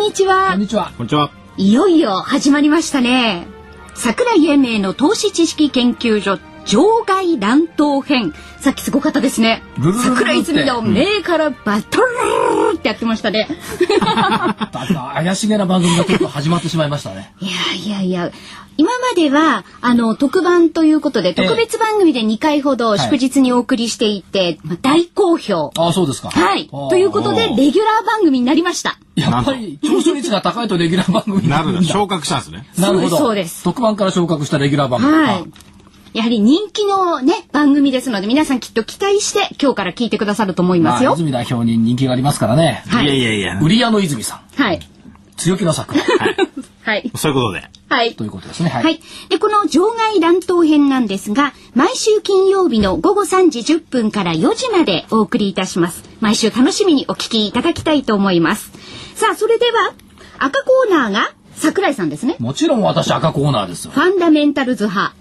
[0.00, 0.50] にちは。
[0.52, 0.92] こんにちは。
[0.96, 1.30] こんにちは。
[1.56, 3.46] いよいよ始まりましたね。
[3.94, 8.32] 桜井英明の投資知識研究所場外乱闘編。
[8.60, 9.62] さっきすごかったですね。
[10.02, 13.48] 桜井泉の銘柄バトルってやってましたね。
[15.14, 17.32] 怪しげな番組が結構始まってしまいましたね。
[17.40, 18.32] いやいやいや
[18.80, 25.70] 今まではあの特番ということで特別番組で2回ほど祝日にお送りしていて、まあ大好評。
[25.76, 26.30] ああそうですか。
[26.30, 26.66] はい。
[26.66, 28.98] ということでレギュラー番組になりました。
[29.16, 31.82] やっぱり聴取率が高いとレギュラー番組になるんだ。
[31.82, 32.66] 昇格したんですね。
[32.78, 33.18] なるほど。
[33.18, 33.62] そうです。
[33.64, 35.12] 特番から昇格したレギュラー番組。
[35.12, 35.44] はい。
[36.14, 41.12] やはり人気のね、番組ですので、皆さんきっと期待して今日から聞いてくださると思いまあますよ。
[41.12, 42.82] 泉代表に人気がありますからね。
[42.88, 43.04] はい。
[43.04, 43.60] いやいやいや。
[43.60, 44.62] 売り屋の泉さん。
[44.62, 44.80] はい。
[45.36, 46.36] 強気の桜はい。
[47.16, 47.64] そういうことで。
[47.88, 48.24] はいと。
[48.24, 49.00] いうことですねはい、はい。
[49.28, 56.04] で、この場外乱闘編なんですが、毎週金曜日の午後3時10分から4時までお送りいたします。
[56.20, 58.70] 毎週楽しみにお聞きいただきたいと思います。
[59.14, 59.92] さあ、それでは、
[60.38, 62.36] 赤コーナーが桜井さんですね。
[62.38, 65.14] もちろん私赤コーナーですよファンダメンタルズ派。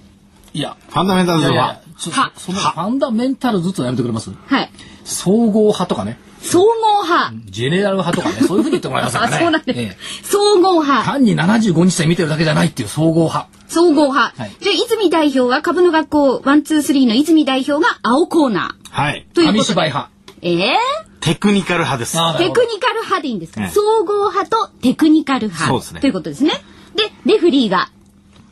[0.53, 4.31] いやファンダメンタルいやいやズは、ちょはそのファンダメンタルズとやめてくれます？
[4.31, 4.71] はい。
[5.03, 7.33] 総合派とかね総合派。
[7.47, 9.79] ジェネラル派とかねそういうふうに言ってもらえますか あ、ねそうなんです。
[9.79, 11.03] ええ総合派。
[11.11, 14.33] 単に75日線見てるだけじゃないっていう総合派総合派。
[14.41, 19.27] はいじゃあ、泉代表は株の学校 one two three の泉代表が青コーナはい。
[19.31, 19.35] ー。
[19.35, 19.73] という紙ことで。
[19.73, 20.77] 芝居派ええ？
[21.21, 22.17] テクニカル派です。
[22.17, 25.67] あーテクニカル派でいいんですか、ね総合派とテクニカル派。
[25.69, 26.51] そうですねということですね。
[26.95, 27.89] で、レフリーが。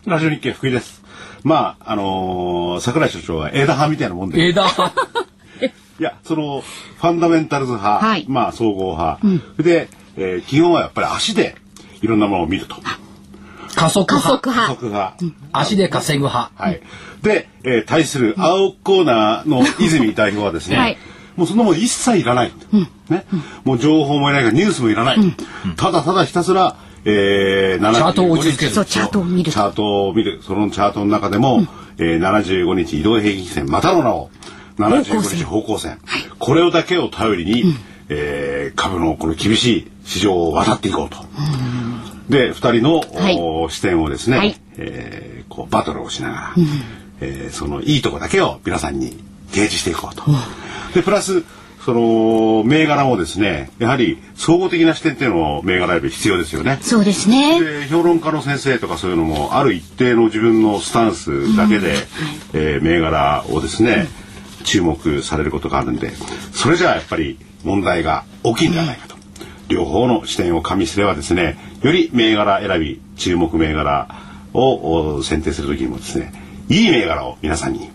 [0.06, 1.01] ラジオ日経福井です。
[1.44, 4.41] まあ、あのー桜井所長は枝派みたいなもんで。
[4.41, 4.94] 枝派
[6.00, 9.19] いや、その、ファンダメンタルズ派、はいまあ、総合派。
[9.58, 11.56] で、えー基本はやっぱり足で
[12.02, 12.75] いろんなものを見ると。
[13.75, 14.75] 加速加派速派。
[14.75, 15.18] 加速派。
[15.52, 16.81] 足で稼ぐ派はい。
[17.22, 20.97] で、えー対する青コーナーの泉代表はですね、はい
[21.38, 22.52] もうそんなもん一切いらない。
[23.09, 23.25] ね。
[23.64, 25.19] もう情報もいらないからニュースもいらない。
[25.75, 30.41] ただただひたすら、えー、75チャートを追い続けるそうチャートを見るチャートを見る。
[30.41, 31.62] そのチャートの中でも、
[32.00, 34.31] えー、75日移動平均線、またの名を、
[34.77, 35.99] 75日方向線。
[36.39, 37.63] これをだけを頼りに、
[38.09, 41.17] えー株のこの厳しい市場を渡っていこうと。
[42.29, 43.37] で、二人の、はい。
[43.39, 44.59] お視点をですね、はい。
[44.77, 46.53] えーこうバトルをしながら、
[47.21, 49.11] えーそのいいとこだけを皆さんに
[49.49, 50.23] 提示していこうと。
[50.93, 51.43] で、プラス、
[51.85, 56.79] その銘柄もですね、やはり総合的な視点っていうのを銘柄より必要ですよね。
[56.81, 57.61] そうですね。
[57.61, 61.95] で評論家の先生とかそういうのもある一定の自分のスタンスだけで、
[62.53, 64.07] えー銘柄をですね、
[64.67, 66.11] 注目されることがあるんで
[66.51, 69.16] それじゃあやっぱり問題が大きいんじゃないかと、
[69.69, 74.09] 両方の視点を加味すればですねより銘柄選び注目銘柄
[74.53, 76.33] をお選定する時にもですね
[76.69, 77.89] いい銘柄を皆さんに伝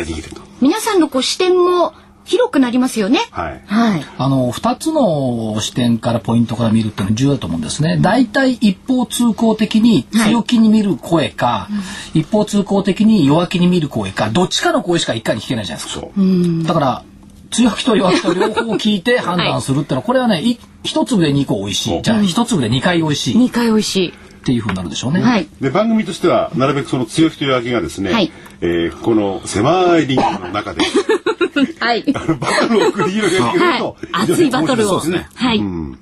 [0.00, 0.42] えていけると。
[0.60, 1.94] 皆さんのこう視点も
[2.28, 3.20] 広くなりますよね。
[3.30, 4.04] はいはい。
[4.18, 7.98] あの2つの視点からポイントから見るっていうのは重要だと思うんですね。
[8.00, 11.68] 大体一方通行的に強気に見る声か、
[12.12, 16.06] 一方通行的に弱気に見る声かどっちかの声しか一回に聞けないじゃないですか。
[16.06, 17.04] そうだから
[17.50, 24.14] 強気と弱気と両方聞いて判断するってのはこれはねい一粒で2個美味しいじゃあ一粒で2回美味しい二回美味しい。
[24.38, 25.20] っていうふうになるでしょうね。
[25.20, 25.48] はい。
[25.60, 30.80] で番組としてはなるべくその強気と弱気がですね、はいえーこの狭いリンクの中で
[31.80, 32.04] はい。
[32.12, 32.26] バト
[32.68, 35.28] ルを繰り広げていくと、はい熱いバトルをそうですね。
[35.34, 35.98] はいうん。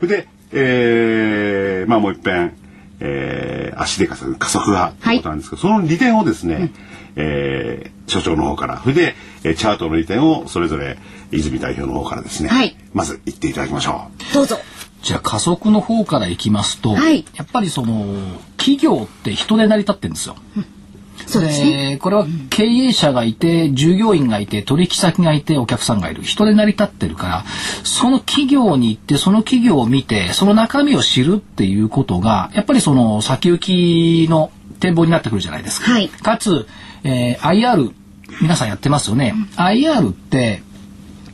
[0.00, 2.54] それで、えー、まあもう一遍、
[3.00, 6.70] えー、足で加速加速派ということなんですけど、その利点をですね、
[7.16, 9.14] えー、所長の方から、それで、
[9.44, 10.98] えーチャートの利点をそれぞれ
[11.32, 14.58] 泉代表の方からですね、はいまず言っていただきましょどうぞ。
[15.02, 18.04] じゃあ加速の方からいきますと、はいやっぱりその
[18.56, 20.36] 企業って人で成り立ってるんですよ。
[21.26, 21.90] そうですね。
[21.90, 27.44] でこれは経営者がいて従業員がいて取引先がいてお客さんがいる人で成り立ってるから
[27.84, 34.50] その企業に行ってその企業を見てその中身を知るっていうことがやっぱりその先行きの
[34.80, 35.92] 展望になってくるじゃないですか。
[35.92, 36.66] はいかつ、
[37.04, 37.92] えー IR
[38.42, 39.34] 皆さんやってますよね。
[39.56, 40.62] IR って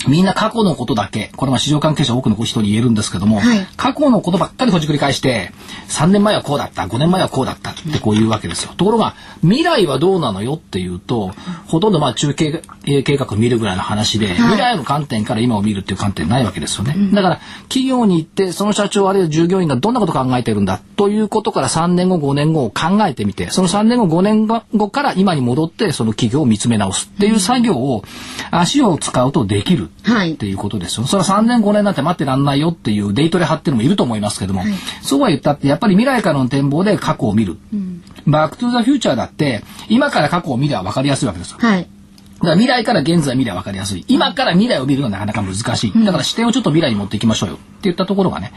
[0.08, 5.52] みんな過去のことだけ、これは市場関係者多くの人に言えるんですけども、はい、過去のことばっかりほじくり返して、
[5.88, 8.72] 3年前はこうだった、5年前はこうだったってこう言うわけですよ。
[8.76, 11.32] ところが、未来はどうなのよっていうと、
[11.66, 16.94] ほとんどまあ中継計画を見るぐらいの話で、はい、未来の観点から今を見るっていう観点ないわけですよね。
[16.96, 28.04] うん、だから、企業に行って、その社長あるいは従業員がどんなことを考えてるんだということから3年後、5年後を考えてみて、その3年後、5年後から今に戻って、その企業を見つめ直すっていう作業を、
[28.50, 31.06] 足を使うとできるっていうことですよ。
[31.06, 37.56] それは3年、5年なんて待ってらんないよっていうデイトレ派っていうのもいると思いますけども、はい、そうは言ったって、やっぱり未来からの展望で過去を見る。
[37.72, 41.58] うん、バックトゥザフューチャーだって、今から過去を見れば分かりやすいわけですよ。
[41.60, 41.88] はい
[42.34, 44.04] だから未来から現在見れば分かりやすい。
[44.08, 46.04] 今から未来を見るのはなかなか難しい。
[46.04, 48.52] だから視点をちょっと未来に持っていきましょうよっていったところがね、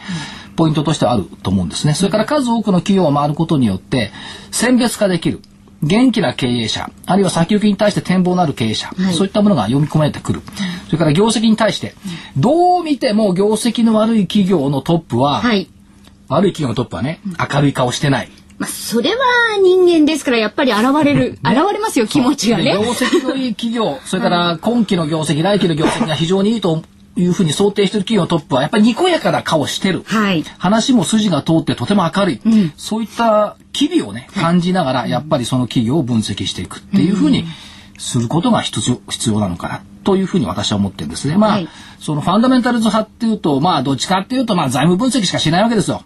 [0.57, 1.93] ポイントとしてはあると思うんですね。
[1.93, 4.11] それから数多くの企業を回ることによって、
[4.51, 5.41] 選別化できる。
[5.83, 10.41] 元気な経営者、あるいは先行きに対して展望のある経営者、はい、そういったものが読み込まれてくる。
[10.87, 11.93] それから業績に対して、
[12.35, 15.69] どう見ても業績の悪い企業のトップは、はい、
[16.29, 17.19] 悪い企業のトップはね、
[17.53, 18.29] 明るい顔してない。
[18.57, 19.17] まあ、それは
[19.61, 22.73] 人間ですから、やっぱり現れる、 ね、現れますよ、気持ちがね。
[22.73, 26.81] 業績のいい企業、それから今期の業績、来期の業績が非常にいいと
[27.17, 37.45] いうふうに想定している企業のトップはやっぱりにこやかな顔してる、はい、話も筋が通ってとても明るい、うん、そういった機微をね感じながらやっぱりその企業を分析していくっていうふうに
[37.97, 41.37] することが必要必要なのかなというふうに私は思ってるんですね。
[41.37, 41.67] まあ、はい、
[41.99, 46.03] そのファンダメンタルズ派っていうとまあどっちかっていうとまあ財務分析しかしないわけですよ。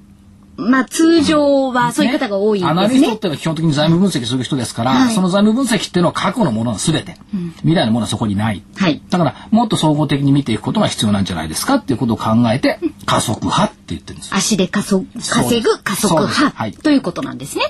[0.57, 2.71] まあ通常はそういう方が多いですね。
[2.71, 8.63] アナリストっていうのは基本的に財務分析する人ですから、はい、その財務分析っていうのは過去のものは全て、うん、未来のものはそこにない。
[8.75, 14.35] はい、だからもっと総合的に見ていくことが必要なんじゃないですかっていうことを考えて、加速派って言ってるんです。
[14.35, 17.63] 足で加速稼ぐ加速派、はい、ということなんですね。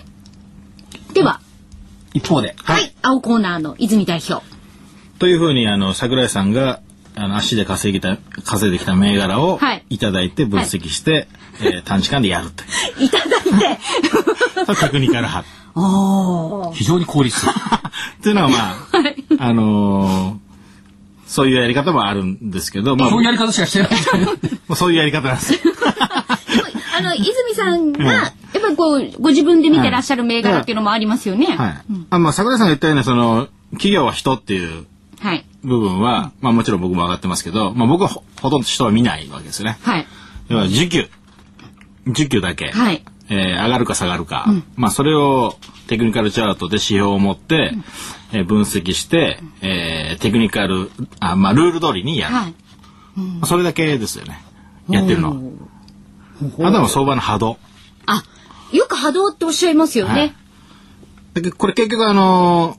[1.13, 1.39] では、
[2.13, 4.44] 一方で、はい、青コーナーの泉代表。
[5.19, 6.81] というふうにあの桜井さんが
[7.16, 11.28] あの足で稼ぎた稼いできた銘柄をいただいて分析して、はい
[11.59, 12.63] えー、短時間でやると
[13.00, 13.80] いただいて。
[14.81, 15.45] テクニカル派
[16.74, 17.45] 非常に効率。
[17.48, 18.57] っていうのはま
[18.92, 20.38] あ、はい、あのー、
[21.27, 23.89] そういうやり方もあるんですけど、まあ、そういうやり方しかしてない。
[24.68, 25.59] もうそういうやり方なんです
[26.98, 31.47] あの泉さんが、やっぱりこうご自分で見てらっしゃる銘柄っていうのもありますよね。
[31.47, 31.81] はい。
[31.89, 34.86] うん、あまあ桜井さんが言ったようなその企業は人っていう
[35.63, 39.77] 部分は、はい、まあもちろん僕も上がってますけど、まあ僕はほとんど人は見ないわけですね。
[39.81, 40.07] はい。
[40.50, 41.07] 要は需給。
[42.07, 43.03] 需給だけ、はい。
[43.30, 45.56] えー、上がるか下がるか、うん、まあそれを
[45.88, 47.71] テクニカルチャートで指標を持って、
[48.33, 52.53] うん、えー、分析して、えー、テクニカルあ、まあ、ルール通りにやる、はい。
[53.18, 54.44] うん、それだけですよね。
[54.89, 55.42] やってるの
[56.59, 57.57] あとは相場の波動。
[58.06, 58.24] あ
[58.71, 60.33] よく波動っておっしゃいますよね、
[61.36, 62.77] はい、これ結局あの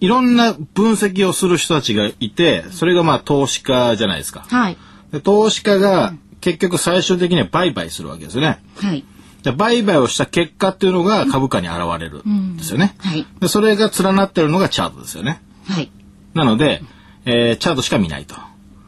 [0.00, 4.76] いろんな分析をする人たちがいてそれがまあ投資家じゃないですか、はい、
[5.22, 8.58] 投資家が結局最終的には売買するわけですよね。
[8.76, 9.02] はい。
[9.42, 12.94] で売買をした結果っていうのが株価に現れるんですよね。
[13.02, 13.26] うん、はい。
[13.40, 15.40] でそれが連なってるのがチャートですよね。
[15.66, 15.90] はい。
[16.34, 16.82] なので、
[17.24, 18.34] えー、チャートしか見ないと。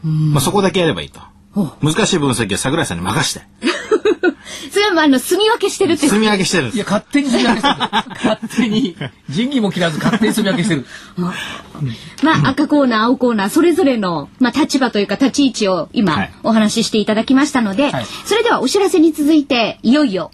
[0.02, 1.20] まあそこだけやればいいと。
[1.80, 3.40] 難しい分析は桜井さんに任して。
[4.70, 6.08] それはあの住み分けしてるって。
[6.08, 6.70] 住み分けしてる。
[6.70, 7.76] いや勝手に住み分けしてる。
[8.14, 8.96] 勝手に。
[9.28, 10.84] 仁義も切らず勝手に住み分けしてる。
[12.22, 20.30] まあ赤コーナー青コーナーそれぞれのまあ立場というか立ち位置を今お話ししていただきましたので、はい、それではお知らせに続いていよいよ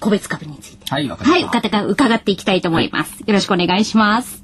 [0.00, 0.84] 個別株について。
[0.90, 1.44] はい、はい、
[1.86, 4.43] 伺っていきたいと思います、はい、よろしくお願いします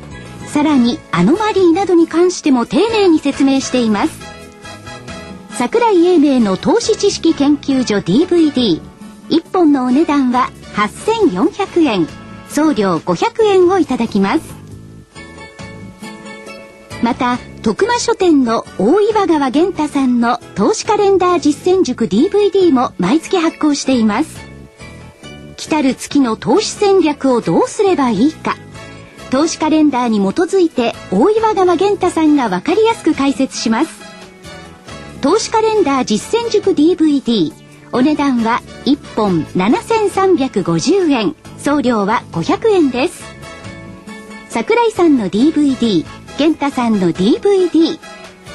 [0.51, 4.19] さらにアノマリーなどに関しても丁寧に説明しています。
[5.51, 8.81] 桜井英明の投資知識研究所 DVD1
[9.53, 12.07] 本のお値段は8400円。
[12.49, 14.41] 送料500円をいただきます。
[17.01, 24.37] また徳間書店の大岩川源太さんの投資カレンダー実践塾 DVD も毎月発行しています。
[25.55, 28.57] 来たる月の投資戦略をどうすればいいか。
[29.31, 34.01] 投資カレンダーに基づいて大岩川源太さんが分かりやすく解説します。
[35.21, 37.53] 投資カレンダー実践塾 DVD
[37.93, 41.33] お値段は1本7350円。
[41.57, 43.23] 送料は500円です。
[44.49, 46.05] 桜井さんの DVD
[46.37, 47.97] 健太さんの DVD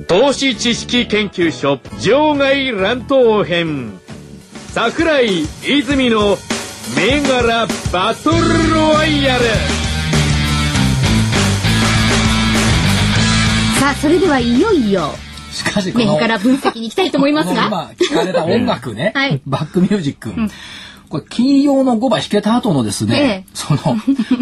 [0.08, 4.00] 投資知識研究所場外乱闘編。
[4.72, 6.36] 桜井泉の
[6.96, 9.44] 銘柄バトルロワイヤル。
[13.78, 15.10] さあそれではいよいよ。
[15.52, 17.66] しかし銘柄分析に行きたいと思いますが。
[17.66, 20.50] 今聞かれた音楽ね、 はい、バックミュージック、うん
[21.10, 23.80] これ金曜の5番弾けた後のですね、ええ、その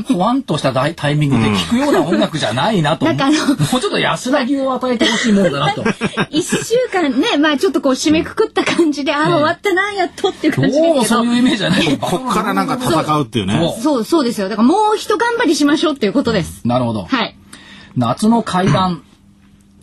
[0.06, 5.82] ほわんとしたタイミングで聴くような音楽じゃないなと、うん、もうちょっと安らぎを与えてほしいもんだなと。
[6.28, 11.84] 一週間ねまあちょっとこう締めくくった感じで、うん、ああ終わったなやっとっていう感じですそういうイメージじゃない。
[11.98, 13.74] こっからなんか戦うっていうね。
[13.82, 14.50] そうそうですよ。
[14.50, 17.04] だからもう一頑張りしましょうっていうことです、なるほど。
[17.04, 17.34] はい。
[17.96, 19.02] 夏の階段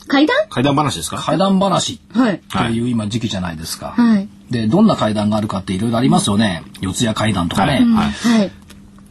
[0.08, 1.18] 階段階段話ですか？
[1.18, 2.42] 階段話はい。
[2.52, 3.94] という今時期じゃないですか。
[3.98, 4.25] はい。
[4.50, 6.64] で、どんな階段があるかっていろいろありますよね。
[6.82, 7.82] 四谷階段とかね。
[7.86, 8.52] はい。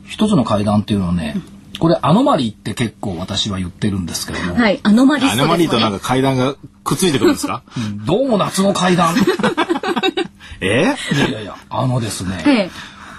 [0.06, 1.36] 一つの階段っていうのはね、
[1.80, 4.54] これアノマリーって結構私は言ってるんですけども。
[4.54, 4.78] はい。
[4.82, 7.62] アノマリアノマリーとなんか階段がくっついてくるんですか？
[8.06, 9.14] ど うも夏の階段。
[10.60, 10.94] え？
[11.14, 12.70] いやいやいや、あのですね、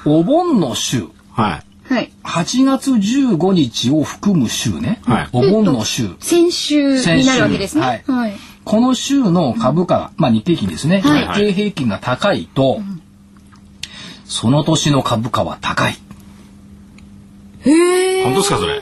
[0.05, 1.05] お盆の週。
[1.33, 1.93] はい。
[1.93, 12.81] はい、8月15日を含む週ね、はい、お盆の週、先週になるわけですね、はいはい、この週の株価、まあ、日経平均ですね、日経平均が高いと、
[14.25, 15.93] その年の株価は高い。
[17.65, 18.23] へえ。
[18.23, 18.81] 本当ですかそれ？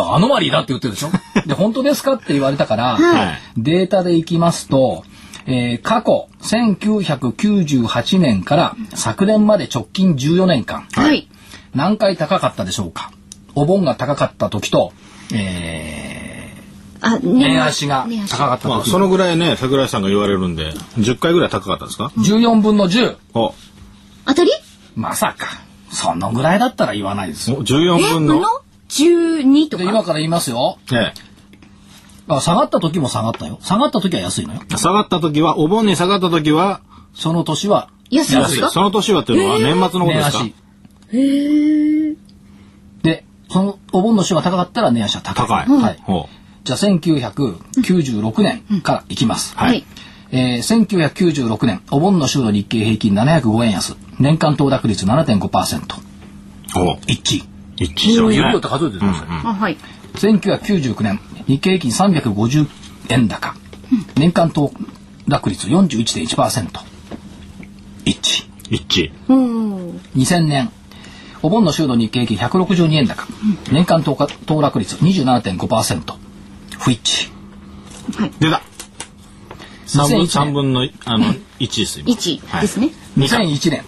[0.00, 1.10] アノマリーだって言ってるでしょ？
[1.46, 5.04] で本当ですかって言われたから、はい、データでいきますと、
[5.46, 11.28] えー、過去1998年から昨年まで直近14年間、はい、
[11.74, 13.10] 何回高かったでしょうか？
[13.54, 14.92] お盆が高かった時と、
[15.34, 16.17] えー、
[17.00, 23.54] あ、年足が高かった時、まあ、そのぐらいね桜井さんが言われるんで10回ぐらい高かったんですか？14分の10お。
[24.26, 24.50] 当たり？
[24.96, 25.46] まさか。
[25.90, 27.62] そのぐらいだったら言わないですよ。
[27.62, 28.42] 14分の
[28.88, 29.84] ？12とか？
[29.84, 30.78] 今から言いますよ。
[30.92, 31.12] ええ。
[32.28, 33.58] あ下がった時も下がったよ。
[33.62, 34.60] 下がった時は安いのよ。
[34.76, 36.82] 下がった時はお盆に下がった時は？
[37.14, 38.70] その年は安いですか？
[38.70, 40.44] その年はっていうのは年末のことですか？
[41.10, 42.16] へえ。
[43.02, 45.46] で、そのお盆の週が高かったら値足は高い。
[45.46, 45.80] 高い。
[45.80, 46.28] はい。
[46.68, 49.56] じゃあ1996年からいきます。
[49.56, 49.86] はい。
[50.30, 53.96] えー、1996年、お盆の週の日経平均705円安。
[54.20, 55.48] 年間騰落率7.5%。
[56.76, 57.48] お一致。
[57.76, 58.54] 一致してますね。
[58.58, 59.26] って数えてください。
[59.28, 59.78] あ、はい。
[60.16, 62.66] 1999年、日経平均350
[63.08, 63.54] 円高。
[64.16, 64.70] 年間騰
[65.26, 66.68] 落率41.1%。
[68.04, 68.46] 一致。
[68.68, 69.10] 一致。
[69.26, 70.70] 2000年、
[71.42, 73.26] お盆の週の日経平均162円高、
[73.68, 76.27] うん、年間騰落率27.5%
[76.78, 77.30] 不一致、
[78.18, 78.62] はい、出た。
[79.86, 83.84] 3分 ,3 分のあの1です1ですね、はい、2001年。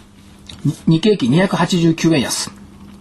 [0.87, 2.51] 日経平均289円安。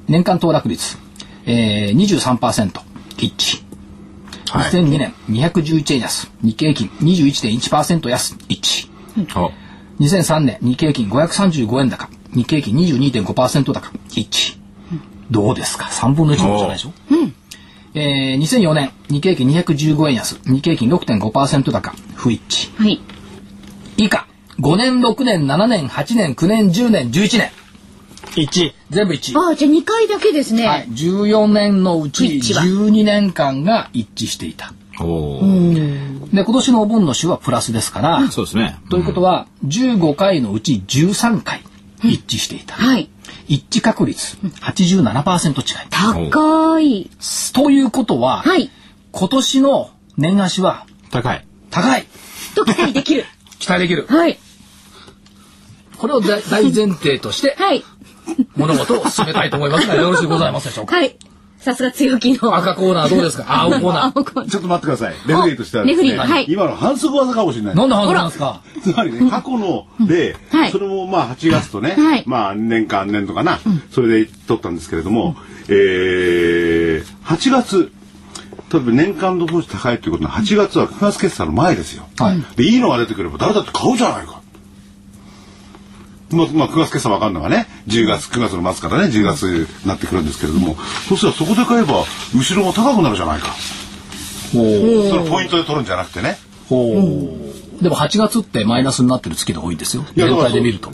[0.08, 0.98] 年間騰落率、
[1.46, 2.81] えー、23%
[3.17, 3.63] 一致、
[4.50, 5.13] はい、2002年。
[5.29, 6.29] 211円安。
[6.41, 8.38] 日経平均21.1%安。
[8.48, 10.58] 一致、うん、2003年。
[10.62, 12.10] 日経平均535円高。
[12.34, 13.91] 日経平均22.5%高。
[14.10, 14.58] 一致、
[14.91, 17.34] うん、どうですか？3分の1じゃないでしょ、うん
[18.00, 23.01] えー、2004年日経平均215円安日経平均6.5%高不一致、はい、
[23.98, 24.25] 以下
[24.60, 27.51] 5年6年7年8年9年10年11年
[28.36, 34.74] 一全部一ああじゃあ2回だけですね、はい、14年のうち12年間が一致していた。
[35.01, 35.39] お
[36.34, 38.79] で今年のお盆の週はプラスですから、そうですね。
[38.89, 41.63] ということは15回のうち13回
[42.03, 42.75] 一致していた。
[42.75, 43.10] はい。
[43.50, 45.88] 一致確率87%近い。
[45.89, 47.10] 高い。
[47.53, 48.70] ということは、はい、
[49.12, 51.46] 今年の年足は高い。
[51.72, 52.06] 高い。
[52.56, 53.25] と期待できる。
[53.58, 54.06] 期待できる。
[54.08, 54.38] はい。
[55.98, 56.41] これを大
[56.72, 57.84] 前提として、はい。
[58.56, 60.96] 物事を進めたいと思いますが、よろしゅうございますでしょうか？
[60.98, 61.18] はい。
[61.60, 62.56] さすが強気の。
[62.56, 63.46] 赤コーナーどうですか？
[63.63, 64.50] 青コーナー。
[64.50, 65.13] ちょっと待ってください。
[65.28, 66.46] レフリーとしては、ね、レフリー、はい。
[66.48, 67.75] 今の反則技かもしれない。
[67.75, 68.62] なんで反則なんですか？
[68.82, 75.36] つまりね、過去ので、はい、それもまあ8月とね、はい、まあ年間年とかな、うん、それで取ったんですけれども、
[75.68, 77.92] うん、えー、8月、
[78.72, 82.08] 例えば年間の投資高いということの8月は9月決算の前ですよ。
[82.20, 84.38] はい、で、いいのが出てくれば誰だって買うじゃないか。
[86.31, 92.05] まあ、まあ、9月決算わかんのがね、10月、9月の末からね、10月になってくるんですけれども、そしたらそこで買えば、
[92.36, 93.48] 後ろも高くなるじゃないか。
[94.53, 95.09] ほう。
[95.09, 96.38] それポイントで取るんじゃなくてね。
[96.67, 96.93] ほ
[97.79, 97.83] う。
[97.83, 100.05] でも8月ってマイナスになってる月が多いですよ。
[100.15, 100.91] 全体で見ると。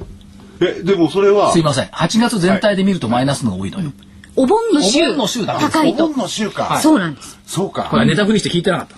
[0.61, 1.51] え、でもそれは。
[1.51, 1.85] すいません。
[1.85, 3.91] 8月全体で見るとマイナスのが多いのよ。
[4.35, 5.03] お盆の週。
[5.03, 6.05] お盆の週だ高いと。
[6.05, 6.79] お盆の週か。
[6.81, 7.39] そうなんです。
[7.45, 7.87] そうか。
[7.89, 8.95] これネタ振りして聞いてなかった。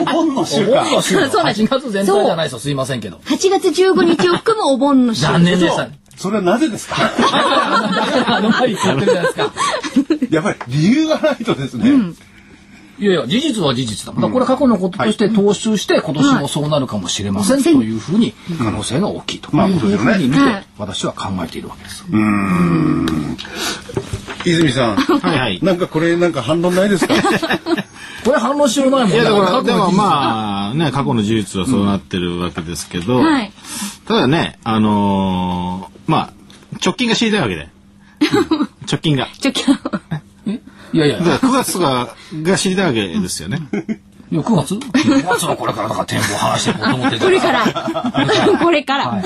[0.00, 0.84] お盆の週か。
[1.02, 2.58] そう8月全体じゃないですよ。
[2.58, 3.18] すいませんけど。
[3.18, 5.22] 8月15日を含むお盆の週。
[5.22, 5.88] 残念でした。
[6.16, 6.96] それはなぜですか？
[8.26, 9.52] あの前に言ってるじゃないですか。
[10.30, 11.90] やっぱり理由がないとですね。
[11.90, 12.16] うん
[12.98, 14.20] いやいや、事実は事実だ。
[14.20, 20.40] だこれ過去のこととして踏襲して、今年もそうなるかもしれません、というふうに可能性が大きいというふうに見て、
[20.78, 22.04] 私は考えているわけです。
[22.08, 23.06] うん。
[24.50, 24.96] 泉さん。
[24.96, 25.58] はいはい。
[25.62, 27.14] なんかこれなんか反論ないですか？
[28.24, 29.14] これ反論しようないもんね。
[29.16, 33.20] いやだからでもまあね過去の事実はそうなってるわけですけど、
[34.06, 36.30] ただねあのまあ
[36.84, 37.68] 直近が知りたいわけで。
[38.90, 39.28] 直近が。
[39.42, 39.74] 直近。
[40.94, 41.18] いやいや。
[41.18, 42.08] 9月が
[42.42, 43.58] が知りたいわけですよね。
[44.30, 48.58] いや、9月 ?9 月のこれからだから展望話していこうと思ってこれから。
[48.62, 49.22] これから。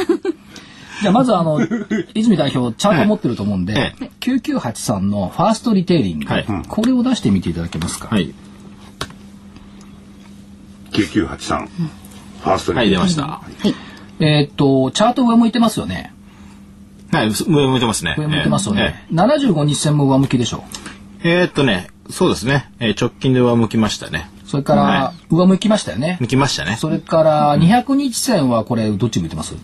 [1.03, 1.61] じゃあまずあの、
[2.15, 6.27] 泉代表、チャート持ってると思うんで、9983のファーストリテイリング、
[6.69, 8.09] これを出してみていただけますか？
[8.11, 8.33] はい。
[10.93, 13.01] 9983、ファーストリテイリング。
[13.01, 13.23] はい、出ました。
[13.23, 13.75] はい。
[14.25, 16.13] えっと、チャート上向いてますよね。
[17.13, 18.15] はい、上向いてますね。
[18.19, 19.07] 上向いてますよね。
[19.13, 20.61] 75日線も上向きでしょう。
[21.29, 24.31] えー、っとね、そうですね、えー、直近で上向きましたね。
[24.47, 26.19] それから、上向きましたよね。
[26.21, 26.77] 向きましたね。
[26.79, 29.55] それから200日線はこれどっち向いてます？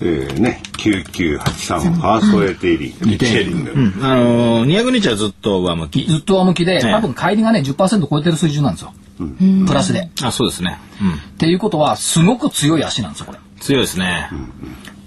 [0.00, 3.06] えー、ね、9983ファーストエテイリング。
[3.06, 3.70] リテイリング。
[3.72, 6.06] うん、あのー、200日はずっと上向き。
[6.06, 8.92] ずっと上向きで、多分帰りがね10%超えてる水準なんですよ。
[9.18, 10.10] うん、プラスで。
[10.22, 10.78] あ、そうですね。
[11.00, 11.12] うん。
[11.14, 13.38] っていうことはすごく強い足なんですよこれ。
[13.60, 14.28] 強いですね。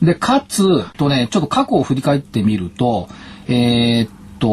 [0.01, 3.09] でかつとねちょっと過去を振り返ってみると、
[3.47, 4.47] えー、っと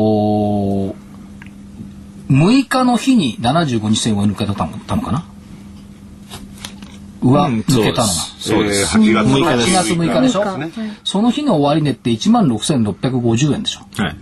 [2.29, 5.25] 6日の日に75日線を抜けたのかな？
[7.23, 8.07] 上、抜けたのが。
[8.07, 8.99] そうです。
[8.99, 10.45] 8月 ,8 月6日でしょ、
[11.05, 13.81] その日の終値って1万6650円でしょ？
[14.03, 14.17] はい。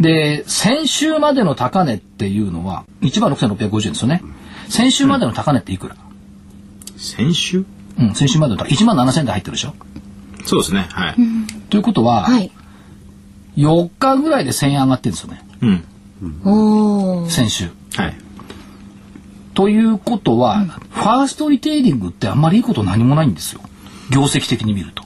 [0.00, 4.22] で、先週までの高値っていうのは、1万6650円ですよね。
[4.68, 5.96] 先週までの高値っていくら、
[6.96, 7.64] 先週？
[7.98, 8.74] うん、先週までの高値。
[8.74, 9.74] 1万7000円で入ってるでしょ？
[10.44, 10.86] そうですね。
[10.90, 11.16] はい。
[11.70, 12.52] ということは、はい、
[13.56, 15.42] 4日ぐらいで1000円上がってるんですよね。
[16.42, 17.30] うん。
[17.30, 17.70] 先週。
[17.96, 18.14] はい。
[19.56, 23.62] ということは、ファーストリテイリングってあんまりいいこと何もないんですよ。
[24.10, 25.02] 業績的に見ると。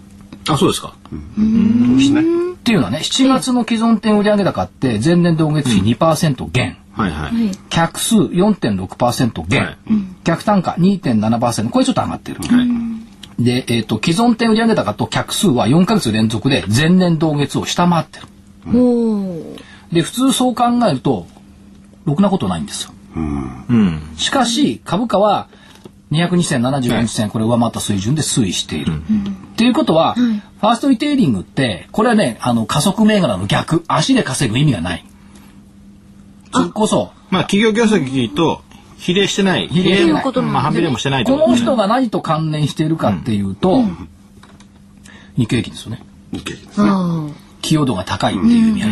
[0.53, 0.93] あ、そうですか。
[1.13, 1.87] うん。
[1.87, 2.21] そうですね。
[2.55, 6.79] っていうのはね、7月の既存店売上高って前年同月比2%減。
[6.93, 7.33] はいはい。
[7.69, 9.63] 客数4.6%減。
[9.63, 9.77] はい、
[10.25, 11.71] 客単価2.7%。
[11.71, 12.41] これちょっと上がってる。
[12.43, 12.63] は
[13.39, 13.45] い。
[13.45, 18.27] で、えっ、ー、と、既存店売上高と客数は4か月連続で前年同月を下回ってる。
[18.67, 19.57] うん。
[19.93, 21.29] で普通そう考えると
[22.05, 22.67] ろくなことないん。
[22.67, 22.93] ですよ。
[23.17, 25.49] うん、しかし株価は
[26.11, 28.95] 200日線75日線これ上回った水準で推移している。
[29.53, 35.05] っていうことは、ファーストリテイリングってこれはねあの加速銘柄の逆足で稼ぐ意味がない。
[36.53, 38.63] それこそまあ企業業績と
[38.97, 39.69] 比例してない。
[39.69, 40.43] 比例してない。
[40.43, 43.83] まあ半比例もしてないこの人が何と関連しているかっていうと、
[45.37, 46.03] 日経平均ですよね。
[46.33, 46.91] 日経平均ですね。
[47.63, 48.91] 寄与度が高いっていう意味合い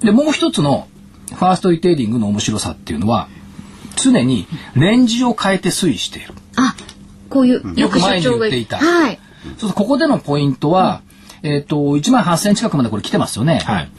[0.00, 0.06] で。
[0.06, 0.88] で、もう一つの
[1.34, 3.28] ファーストリテイリングの面白さっていうのは、
[3.96, 6.34] 常にレンジを変えて推移している。
[6.56, 6.74] あ、
[7.30, 8.78] こういう、よく前に言っていた。
[8.78, 9.18] はい。
[9.44, 11.02] そうするとここでのポイントは、
[11.42, 13.60] うん、えっ、ー、と、1万8000近くまでこれ来てますよね。
[13.64, 13.90] はい。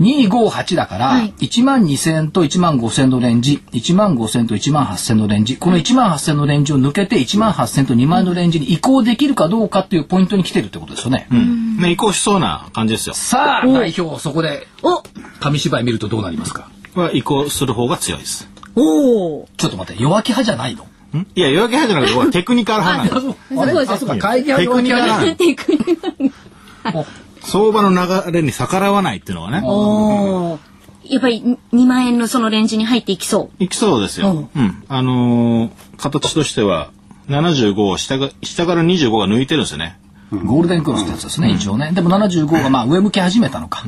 [0.00, 11.28] 258だから、はい、1万2000と1万5000のレンジ、1万5000と1万8000のレンジ、この1万8000のレンジを抜けて1万8000と2万円のレンジに移行できるかどうかっていうポイントに来てるってことですよね。
[11.30, 11.76] うん。
[11.76, 13.14] ね、移行しそうな感じですよ。
[13.14, 15.02] さあ、代表、そこで、お
[15.40, 16.70] 紙芝居見るとどうなりますか？
[16.94, 18.48] は移行する方が強いです。
[18.76, 19.48] おお。
[19.58, 20.86] ちょっと待って、弱気派じゃないの？
[21.34, 23.38] いや、弱気派じゃなくて、テクニカル派なんです。
[23.60, 25.36] あれあ、そうか、会議派弱気派。
[25.36, 27.04] テクニカル。
[27.50, 30.60] 相場の流れに逆らわないっていうのはね。
[31.04, 33.64] やっぱり2万円のそのレンジに入っていきそう。
[33.64, 34.48] いきそうですよ。
[34.54, 34.84] うん。
[34.86, 36.92] あのー、形としては
[37.28, 39.98] 75を下が下から25が抜いてるんですよね。
[40.30, 41.90] ゴールデンクロスってやつですね、うん、一応ね。
[41.92, 43.82] でも75がまあ上向き始めたのか。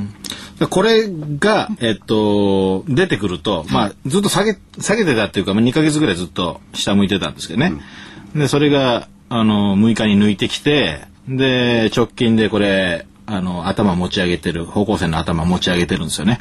[0.60, 7.74] うん、これが、えっと、出てくると、まあ、ずっと下げ、下げてたっていうか、まあ、2か月ぐらいずっと下向いてたんですけどね。
[8.34, 16.40] うん、で、それが、あの、6日に抜いてきて、で、直近でこれ、あの、頭持ち上げてる、方向線の頭持ち上げてるんですよね。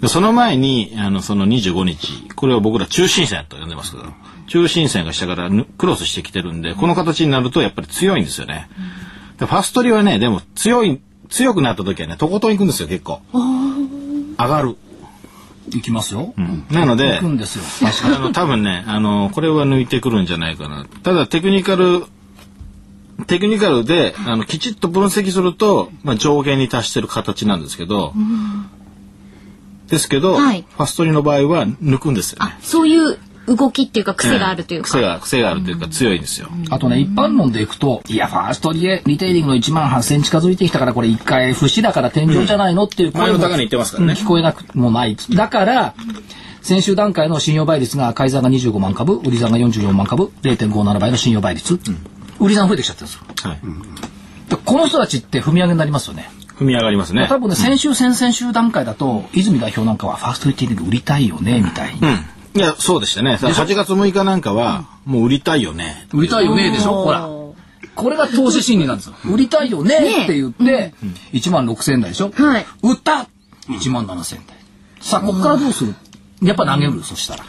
[0.00, 4.04] でその前に、あの、その25日、これを僕ら中心線と呼んでますけど、
[4.46, 8.68] 中心線が下からクロスしてきてるんで、この形になるとやっぱり強いんですよね。
[9.38, 13.20] でファストリはね、でも強い、強くなった時はね、とことん行くんですよ、結構。
[13.32, 14.76] 上がる。
[15.70, 16.32] 行きますよ。
[16.36, 17.64] うん、なので、行くんですよ。
[18.16, 20.86] あの多分ね、あの、これは抜いてくるんじゃないかな。
[21.02, 22.04] ただ、テクニカル
[23.26, 28.12] テクニカルであのきちっと分析すると、まあ、上限に達してる形なんですけど、
[29.88, 32.56] ですけど、はい、ファストリの場合は抜くんですよね。
[32.60, 45.16] そういう動きっていうか癖があるというか、癖が癖があるというか強いんですよ、あとね一般論でいくといやファーストリエリテイリングの1万8000近づいてきたからこれ一回節だから天井じゃないのっていう声も、前の高値言ってますからね、聞こえなくもない。
[45.16, 45.94] だから
[46.60, 51.80] 先週段階の信用倍率が買い算が25万株売り算が44万株0.57倍の信用倍率、うん、
[52.40, 53.60] 売り算増えてきちゃったんですよ、はい、
[54.64, 57.26] この人たちって踏み上げになりますよね踏み上がりますね。
[57.28, 62.08] 多分ね、先週、先々週段階だと、泉代表なんかはファーストリテイリング売りたいよね、みたいな。
[62.08, 62.18] うん
[62.54, 63.38] いや、そうでしたね。
[63.40, 66.08] 8月6日なんかは、もう売りたいよね。
[66.12, 67.04] 売りたいよねでしょ？
[67.04, 67.28] ほら。
[67.94, 69.14] これが投資心理なんですよ。
[69.30, 70.94] 売りたいよねって言って、
[71.32, 72.32] 1万6千円台でしょ？
[72.34, 72.66] はい。
[72.82, 73.28] 売った
[73.68, 74.56] !1 万7千円台。
[75.00, 75.94] さあ、ここからどうする？
[76.42, 77.44] やっぱ投げる、そしたら。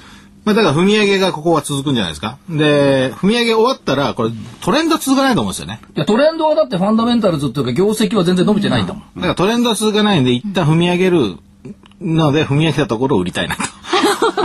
[0.49, 2.39] まあ、だから踏み上げがここは続くんじゃないですか。
[2.49, 4.31] で、踏み上げ終わったら、これ
[4.61, 5.79] トレンド続かないと思うんですよね。
[5.95, 9.03] いや、トレンドはだってファンダメンタルズっていうか、業績は全然伸びてないんだもん。
[9.15, 11.35] だからトレンドは続かないんで、一旦踏み上げる
[12.01, 13.61] ので、踏み上げたところを売りたいなと。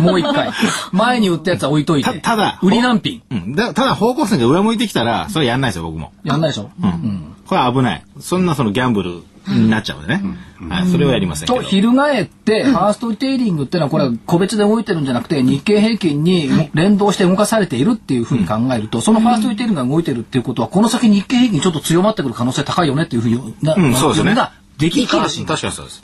[0.00, 0.50] もう一回。
[0.92, 2.20] 前に売ったやつは置いといて。
[2.20, 3.22] ただ、売り難品。
[3.30, 3.54] うん。
[3.54, 6.12] だただ方向性が上向いてきたら、それやんないですよ、僕も。
[6.24, 6.70] やんないでしょ？
[6.82, 6.88] うん。
[6.88, 8.04] うん、これは危ない。
[8.20, 10.22] そんなそのギャンブルになっちゃうんでね。
[10.68, 24.34] はい、それはやりませんと翻って、ファーストリテイリングっていうのはこれは個別で動いてるんじゃなくて日経平均に連動して動かされているっていうふうに考えると、そのファーストリテイリングが動いてるっていうことはこの先日経平均ちょっと強まってくる可能性高いよねっていうふうにな、うん、そうですね。
[24.78, 25.56] できるかもしれない。
[25.56, 26.02] 確かにそうです。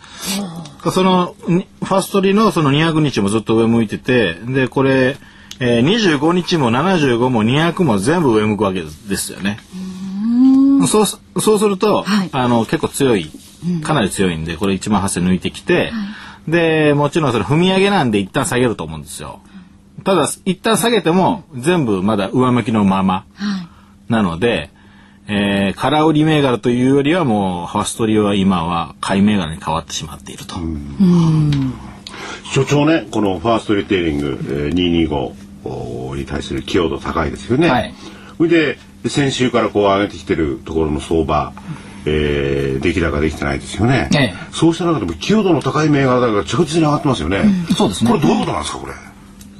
[0.92, 5.16] そのファーストリのその200日もずっと上向いてて、でこれ、
[5.58, 9.58] えー、25日も75も200も全部上向くわけですよね。
[10.86, 13.30] そうそうすると、はい、あの結構強い
[13.82, 16.06] かなり強いんでこれ1万8,000抜いてきて、は
[16.48, 19.40] い、でもちろんそれ踏み上げなんで一旦下げると思うんですよ。
[20.04, 23.26] ただ一旦下げても全部まだ上向きのまま
[24.08, 24.70] なので、
[25.32, 30.56] えー、空売り銘柄というよりはもうファストリは今は買い銘柄に変わってしまっていると。
[32.52, 35.32] 所長ねこのファーストリテイリング、えー、
[35.64, 37.68] 225に対する寄与度高いですよね。
[37.68, 37.94] はい、
[38.36, 41.52] それで先週からこう上げてきてるところの相場、
[42.06, 47.38] えー、出来高できてないですよね、ええ、そうした中でも寄与度の高い銘柄だから着実に上がってますよね、
[47.68, 48.10] うん、そうですね。
[48.10, 48.92] これどういうことなんですかこれ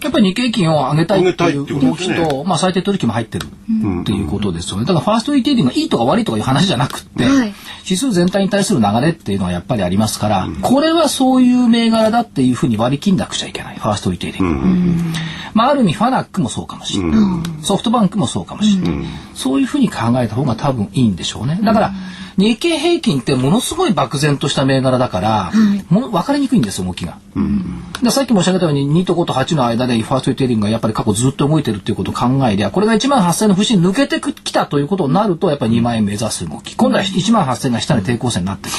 [0.02, 4.84] やっぱり日経平均を上げたいっていう動きと、ね、まあ最低取引も入ってるっていうことですよね。
[4.84, 13.76] だからファーストリテイリングがいいとか悪いとかいう話じゃなくて、はい、指数全体に対する流れっていうのはやっぱりありますから、うん、これはそういう銘柄だっていうふうに割り切んなくちゃいけない。
[13.76, 14.48] ファーストリテイリング。
[14.48, 15.12] うん、
[15.54, 17.18] まあある意味ファナックもそうかもしれない。
[17.18, 19.04] うん、ソフトバンクもそうかもしれない。
[19.34, 21.60] そういうふうに考えた方が多分いいんでしょうね。
[21.62, 21.92] だから、
[22.40, 27.18] 日経平均ってものすごい漠然とした銘柄だから、はい、も分かりにくいんです動きが。
[27.36, 36.74] うん、でさっき申し上げたように2と5と8の間でファーストリテイリングがやっぱり過去ずっと動いてるっていうことを考えりゃこれが1万8000の節抜けてきたということになるとやっぱり2万円目指す動き。
[36.76, 38.78] 今度は1万8000が下に抵抗線になってくる。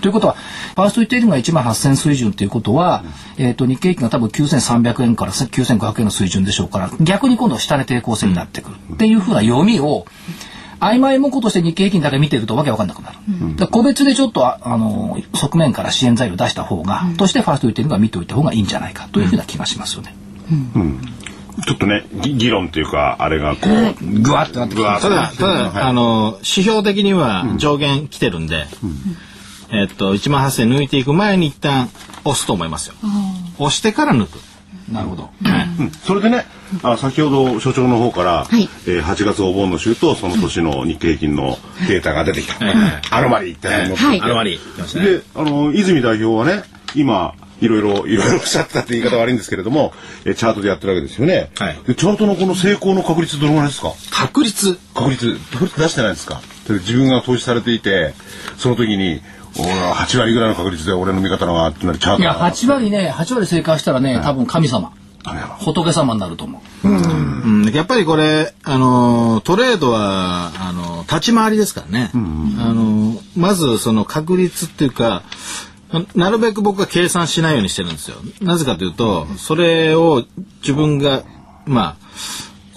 [0.00, 3.04] ということは、ファーストリテイリングが1万8000水準ということは、
[3.36, 8.76] えっ、ー、と、日経平均が多分9300円から9500円の水準でしょうから、逆に今度は下値抵抗線になってくる。
[8.94, 10.06] っていうふうな読みを、
[10.80, 13.18] 曖昧模倣として日経平均だけ見てるとわけわかんなくなる。
[13.28, 20.14] うん、個別でちょっとあの側面から支援材料出した方が、うん、としてファーストリテイリングは見ておいた方がいいんじゃないかというふうな気がしますよね。
[20.76, 21.00] うん。
[21.66, 25.16] ちょっとね議論というかあれがこうぐわっとなってただただ、
[25.70, 28.66] はい、あの指標的には上限来てるんで、
[29.70, 31.90] うん、えっと1万8,000抜いていく前に一旦
[32.24, 32.94] 押すと思いますよ。
[33.58, 34.38] 押してから抜く。
[34.92, 35.22] なるほど。
[35.22, 35.28] は
[35.62, 36.46] い、うん、それでね、
[36.82, 42.56] あ先ほど所長の方から、はい、えー、8月お盆の週とその年の日経平均のデータが出てきた。
[43.10, 45.18] アノマリーってのが、アノマリー。
[45.18, 49.92] で、あの泉代表はね、今いろいろいろいろおっしゃったって言い方悪いんですけれども、
[50.24, 51.50] えチャートでやってるわけですよね。
[51.58, 51.78] はい。
[51.86, 53.92] でチャートのこの成功の確率どのぐらいですか？
[54.10, 54.78] 確率。
[54.94, 56.40] 確率確率出してないですか？
[56.68, 58.14] 自分が投資されていて、
[58.58, 59.20] その時に
[59.58, 64.92] 俺は8割ぐらいの確率で俺の味方のがつまりチャートいや8割ね8割正解したらね、はい、多分神様。
[65.58, 66.88] 仏様になると思う。
[66.88, 67.70] うん。
[67.74, 72.10] やっぱりこれ、あの、トレードは、あの、立ち回りですからね。
[72.14, 72.18] あ
[72.72, 75.22] の、まずその確率っていうか、
[76.14, 78.16] なるべく僕は計算しないようにしてるんですよ。
[78.40, 80.24] なぜかというと、それを
[80.60, 81.24] 自分が、
[81.66, 81.96] まあ、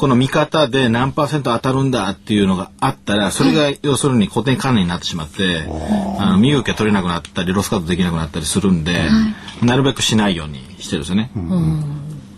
[0.01, 5.67] この見方で何パーセント当たるんだっていうのがあったら、それが要するに固定観念になってしまって、
[6.17, 8.99] あの身受け取れなくなったり、ロスカットできなくなったりするんで、
[9.61, 11.29] なるべくしないようにしてるんですよね。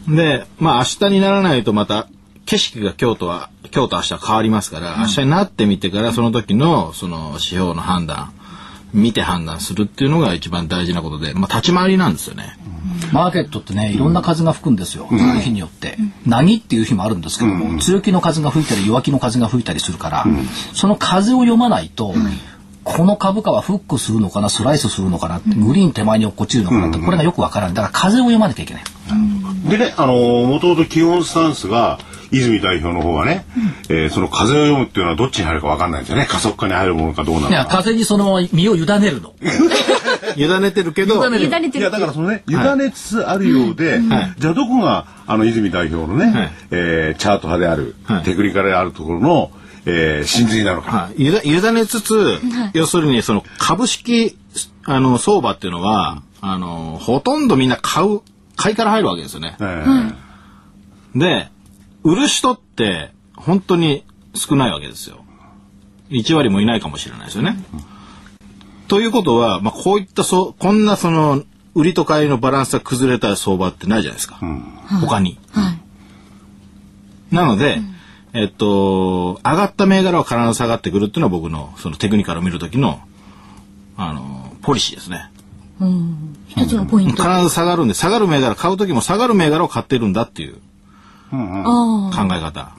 [0.09, 2.09] で、まあ明日にならないとまた
[2.45, 8.33] 景色が京都は、今日と明日変わりますから、明日になってみてからその時のその指標の判断、
[8.93, 12.57] 見て判断するっていうのが一番大事なことで、まあ、立ち回りなんですよね。
[13.11, 22.13] マーケットってねいろんな風が吹くんですよ、うん、日によって、波っていう日もあるんですけども、うん、強気の風が吹いたり弱気の風が吹いたりするから、うん、その風を読まないと、
[22.83, 27.75] この株価はフックするのかなスライスするのかなグリーン手前に落っこちるのかなって、これがよくわからない。
[27.75, 28.83] だから風を読まなきゃいけない。
[29.69, 31.99] でねあのもともと基本スタンスが
[32.33, 33.45] 泉代表の方はね、
[33.89, 36.25] うん、えー、その風を読むっていうのはどっちに入るかわかんないんですよね。
[36.29, 37.53] 加速化に入るものかどうなのか。
[37.53, 39.33] いや風にその身を委ねるの。
[40.35, 41.25] 委ねてるけど。
[41.25, 41.79] 委ねてる。
[41.79, 49.51] いやだからそのね委ねつつあるようで、はい、じゃあどこがあの泉代表のね、はい、えー、チャート派である、はい、テクニカルであるところの
[49.85, 52.39] えー、真髄なのか、はい、委ねつつ、
[52.73, 54.37] 要するにその株式
[54.85, 58.21] あの相場っていうのはあのほとんどみんな買う
[58.55, 59.57] 買いから入るわけですよね。
[59.59, 60.15] えー、
[61.15, 61.49] で
[62.03, 65.23] 売る人って本当に少ないわけですよ。
[66.09, 67.57] 1割もいないかもしれないですよね。
[67.73, 67.81] うん、
[68.87, 71.43] ということは、まあ、こういったそこんなその
[71.75, 74.61] 売りと買いのバランスが崩れた相場ってないじゃないですか、うん、
[75.01, 75.39] 他に。
[75.51, 75.71] は
[77.31, 77.77] い、なので、
[78.33, 82.99] うん、えっと上がった銘柄は必ず下がってくるっていうのは僕のそのテクニカルを見る時の
[83.97, 85.31] あのポリシーですね。
[85.79, 90.61] うん、一つのポイント、必ず下がるんで下がる銘柄買う時も下がる銘柄を買ってるんだっていう。
[91.33, 92.75] 考え方、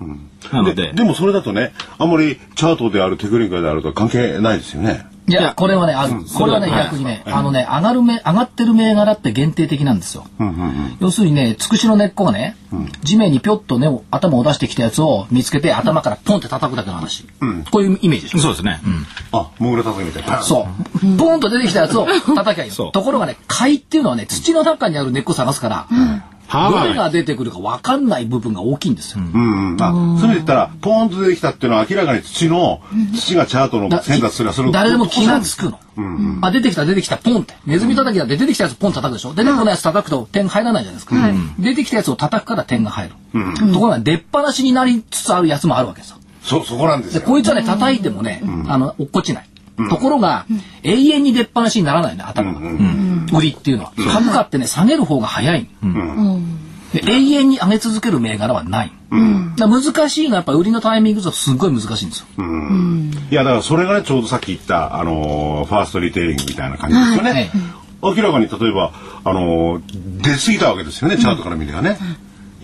[0.53, 0.93] なので。
[0.93, 5.07] でもそれだとねあんまりチャートであるテクニカルであると関係ないですよね。
[5.27, 10.27] いや、これはね、あこれはね、逆にね、あのね、上がるめ、上がってる銘柄って限定的なんですよ。
[11.01, 12.59] 要するにね、つくしの根っこがね、
[13.03, 17.25] 地面にぴょっとね、頭を出してきたやつを見つけて、頭からポンって叩くだけの話。
[17.71, 18.39] こういうイメージでしょ？
[18.41, 18.81] そうですね。
[19.33, 20.43] あ、モグラ叩くみたいな。
[20.43, 20.69] そ
[21.03, 21.17] う。
[21.17, 22.71] ポンと出てきたやつを叩きゃいい。
[22.71, 25.87] ところがね、貝っていうのはね、土の中にある根っこ探すから、
[26.51, 29.25] どれが出てくるか分かんない部分が大きいんですよ。
[29.25, 32.83] うんうん、あそういう意味で言ったらポーンと出てきたっていうのは明らかに土の
[33.15, 35.79] 土がチャートの選択するそれ誰でも気が付くの。
[35.97, 37.55] うんうん、あ出てきた出てきたポンって。
[37.67, 41.15] ネズミ叩きだって出てきたやつポン叩くでしょ出てこないやつ叩くと点入らないじゃないですか、
[41.59, 46.17] 出てきたやつを叩くから点が入る、うん、ところが出っ放しになりつつあるやつもあるわけですよ。
[46.43, 47.21] そそこなんですよ。
[47.21, 49.49] でこいつはね叩いてもね、あの落っこちない。
[49.91, 50.47] ところが、
[50.83, 52.61] 永遠に出っ放しにならないね頭が、
[53.37, 53.93] 売りっていうのは。
[53.97, 55.69] 株価ってね下げる方が早い、
[56.95, 67.51] で永遠に上げ続ける銘柄はない、うん、だ難しいのはやっぱ売りのタイミングとすごい難しいんですよ、うん、いやだからそれがねちょうどさっき言った、あのー、ファーストリテイリングみたいな感じですよね、
[68.01, 68.93] はい、明らかに例えば、
[69.25, 71.99] あのー、出過ぎたわけですよねチャートから見ればね、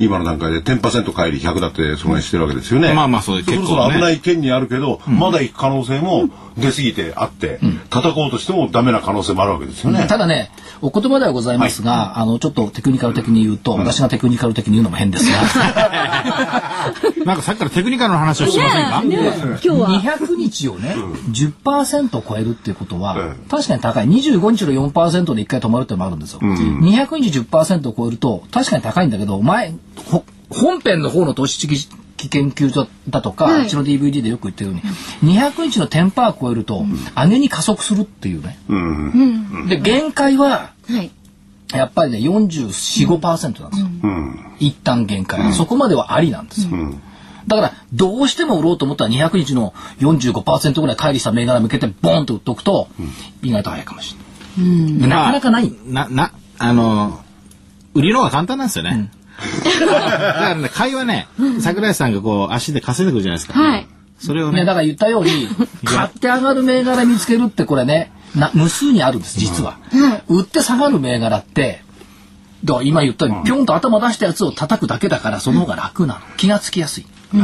[0.01, 0.81] 今の段階で10%
[1.13, 2.95] 帰り100だってその辺してるわけですよね。
[2.95, 3.51] まあまあそうです。
[3.51, 10.07] 結構、ね、危ない県にあるけど、うん、まだ行く可能性も出過ぎてあって、うん、叩こうとしてもダメな可能性もあるわけですよね。
[10.07, 15.39] ただね、お言葉ではございますが、はい、あのちょっとテクニカル的に言うと、うん、私がテクニカル的に言うのも変ですが、
[17.27, 19.03] なんかさっきからテクニカルの話をしてませんか？
[19.03, 20.97] ねね、今日は200日をね、
[21.31, 24.09] 10%超えるっていうことは、確かに高い。
[24.09, 26.39] 25日の4%で一回止まるってのもあるんですよ。
[26.43, 29.75] うん、200日10%を超えると確かに高いんだけど、前
[30.51, 34.77] 本編の方の投資知識研究所だとか、はい、うちの DVD でよく言ってるよ
[35.23, 36.85] うに、200日の10%ー超えると、
[37.17, 38.59] 上げに加速するっていうね。
[38.69, 41.11] うん、で、限界は、はい。
[41.73, 43.89] やっぱりね、44、5%なんですよ。
[44.03, 46.71] うん、一旦限界、うん、そこまではありなんですよ。
[46.73, 47.01] うん、
[47.47, 52.89] だから、どうしても売ろうと思ったら200日の45%ぐらい乖離した銘柄向けてボンと売っとくと、
[53.43, 54.17] 意外と早いかもし
[54.59, 54.73] れない。
[54.73, 55.73] うん、なかなかない。
[55.87, 57.21] な、な、あの、
[57.95, 59.11] 売りの方が簡単なんですよね。
[59.81, 61.29] だからね、 会話ね、
[61.61, 63.59] 桜井さんがこう、足で稼いでくるじゃないですか。
[63.59, 63.87] はい。
[64.19, 64.65] それをね。
[64.65, 65.49] だから言ったように、
[65.85, 69.79] 買って上がる銘柄見つけるってこれね、な無数にあるんです、実は。
[70.29, 71.83] うん、売って下がる銘柄って、
[72.65, 76.21] だから今言ったように、ぴょんと頭出したやつを叩くだけだから、その方が楽なの。
[76.37, 77.07] 気がつきやすい。
[77.31, 77.37] そ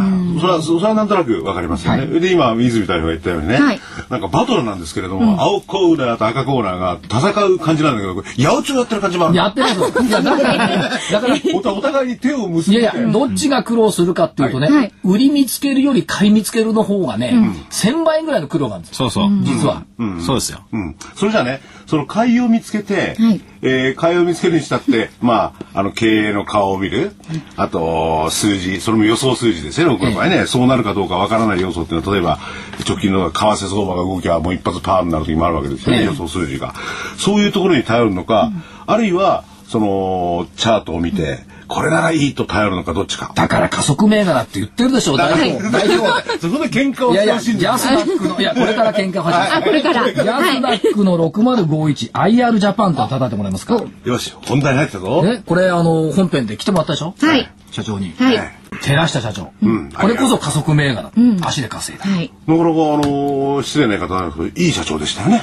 [0.47, 2.07] れはそれはなんとなくわかりますよね。
[2.07, 9.37] はい、で今水代表が言ったようにね、はい、なんかバトルなんですけれども、うん、青コーナーと赤コーナーが戦う感じなんだけど、八百長やってる感じもある。
[9.37, 11.37] やってない いやだからね、だから
[11.73, 12.81] お互いに手を結んで。
[12.81, 19.29] いやいや、どっちが苦労するかっていうとね、はい、売り見つけるより買い見つけるの方がね、うん、1000倍ぐらいの苦労なんですそうそう。
[19.43, 19.85] 実は。
[19.99, 20.61] うん、そうですよ。
[20.73, 20.97] うん。
[21.15, 27.13] それじゃあね、その買いを見つけて、はい、えー、買いを見つけるにしたって、まあ、あの、経営の顔を見る、
[27.57, 32.39] あと、数字、それも予想数字ですよね、僕の場合ね、そうなるかどうかわからない要素っていうのは、例えば、
[32.87, 36.75] 直近の為替相場が動きはもう一発パーになる時もあるわけですよね、予想数字が。
[37.19, 38.51] そういうところに頼るのか、
[38.87, 43.33] あるいは、その、チャートを見て、これならいいと頼るのかどっちか。
[43.35, 45.63] だから加速銘柄って言ってるでしょう、代表。
[45.71, 46.39] 代表。
[46.39, 50.05] そこで喧嘩をしてほしいんジャスダックの、いや、これから喧嘩始めあ、これから。
[50.07, 53.81] ジャスダックの6051、IR ジャパンと叩いてもらえますか？
[54.05, 55.23] よし、本題入ったぞ。
[55.23, 57.15] ね、これ、あの、本編で来てもらったでしょ？
[57.21, 57.51] はい。
[57.73, 58.15] 社長に。
[58.19, 58.53] はい。
[58.83, 59.51] 寺下社長。
[59.63, 59.91] うん。
[59.93, 61.11] これこそ加速銘柄。
[61.17, 61.39] うん。
[61.43, 62.09] 足で稼いだ。
[62.09, 62.31] はい。
[62.47, 65.43] なかなか、あの、失礼な言い方なんですけど、いい社長でしたよね。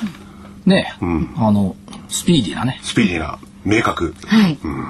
[0.66, 1.30] ねうん。
[1.38, 1.76] あの、
[2.10, 2.80] スピーディーなね。
[2.84, 4.16] スピーディーな、明確。
[4.26, 4.58] はい。
[4.64, 4.86] うん。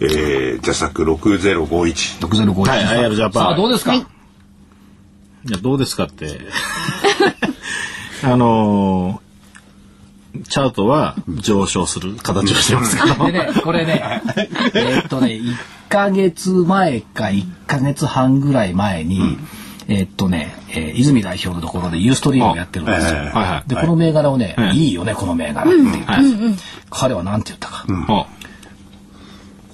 [0.00, 2.26] えー、ジャスタック6051。
[2.26, 2.68] 6051。
[2.68, 3.44] はい、IR ジャパン。
[3.44, 4.04] さあ、どうですか、はい、い
[5.50, 6.40] や、どうですかって。
[8.24, 13.26] あのー、チャートは上昇する形をしてますけど。
[13.30, 14.22] でね、これね、
[14.74, 15.56] えっとね、1
[15.88, 19.48] ヶ月前か1ヶ月半ぐらい前に、うん
[19.90, 23.20] えー、っとね、えー、泉代表のところでユーストリームをやってるんですよ。
[23.22, 26.50] えー、で、この銘柄をね、いいよね、この銘柄って言ったんですよ。
[26.90, 27.86] 彼は何て言ったか。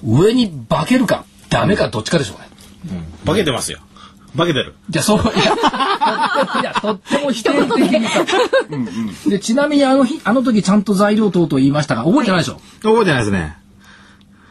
[0.03, 3.03] 上に化けるか、ダメか、どっちかでしょうね。
[3.25, 3.79] 化けてますよ。
[4.35, 4.75] 化けてる。
[4.89, 5.31] じゃそう、いや、
[6.61, 8.07] いやとっても否定的に。
[8.69, 12.59] うんうん、で、ちなみにあの日、あの時ちゃんと材料等々言いましたが、覚えてないでしょ？
[12.83, 13.57] 覚えてないですね。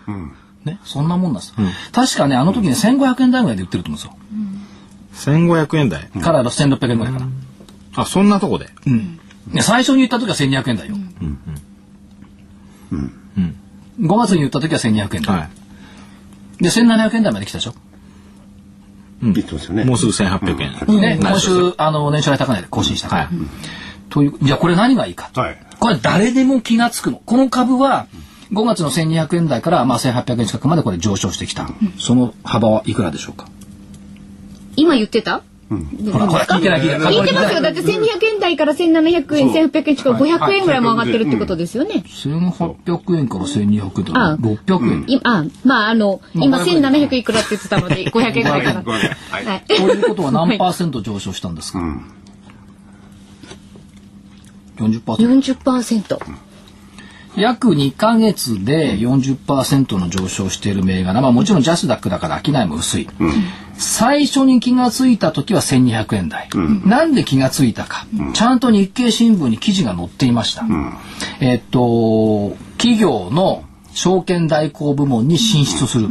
[0.08, 0.32] うん。
[0.64, 1.54] ね、そんなもんなんです。
[1.56, 4.02] うん、確かね、あの時ね、1500円台ぐらいで売ってると思うん
[5.14, 5.32] ですよ。
[5.34, 7.28] 1500円台から1600円ぐらいかな。
[7.94, 8.68] あ、そんなとこで。
[8.86, 9.20] うん。
[9.60, 10.96] 最初に言った時は1200円台よ。
[10.96, 11.38] うん
[12.90, 13.12] うん。
[13.36, 13.56] うん。
[14.00, 15.36] 5月に言った時は1200円台。
[15.36, 15.48] は
[16.60, 16.62] い。
[16.62, 17.74] で、1700円台まで来たでしょ。
[19.22, 19.32] うん。
[19.32, 19.84] 言ってますよね。
[19.84, 21.00] もうすぐ1800円。
[21.00, 23.22] ね、今週、あの、年初来高値で更新したから。
[23.24, 23.34] はい。
[24.10, 25.30] という、じゃあこれ何がいいか。
[25.34, 25.58] はい。
[25.78, 27.20] これ誰でも気がつくの。
[27.24, 28.06] この株は、
[28.52, 31.68] 5月の1200円台から、まあ、1800円近くまでこれ上昇してきた。
[31.98, 33.48] その幅はいくらでしょうか。
[34.76, 35.42] 今言ってた？
[35.68, 37.14] うん、ほら、ほら、聞いてない、聞いてない。
[37.14, 37.60] 聞いてますよ。
[37.60, 42.04] だって1200円台から1700円、1800円近く500円ぐらいも上がってるってことですよね。
[42.06, 45.20] 1800円から1200円とか600円。
[45.24, 48.82] あ、まあ、あの、今1700いくらって言ってたので、 500円ぐらいかな。
[48.82, 49.62] はい。
[49.66, 51.80] ということは何パーセント上昇したんですか
[54.76, 55.00] ?40%。
[55.00, 56.18] 40%。
[57.36, 63.08] 約2ヶ月で40%の上昇している銘柄、まあもちろんジャスダックだから商いも薄い。
[63.20, 63.32] うん、
[63.78, 66.48] 最初に気がついた時は1200円台。
[66.54, 70.64] うん、なんで気がついたか、うん、ちゃんと日経新聞に記事が載っていました。
[71.40, 76.08] えっと、企業の証券代行部門に進出する。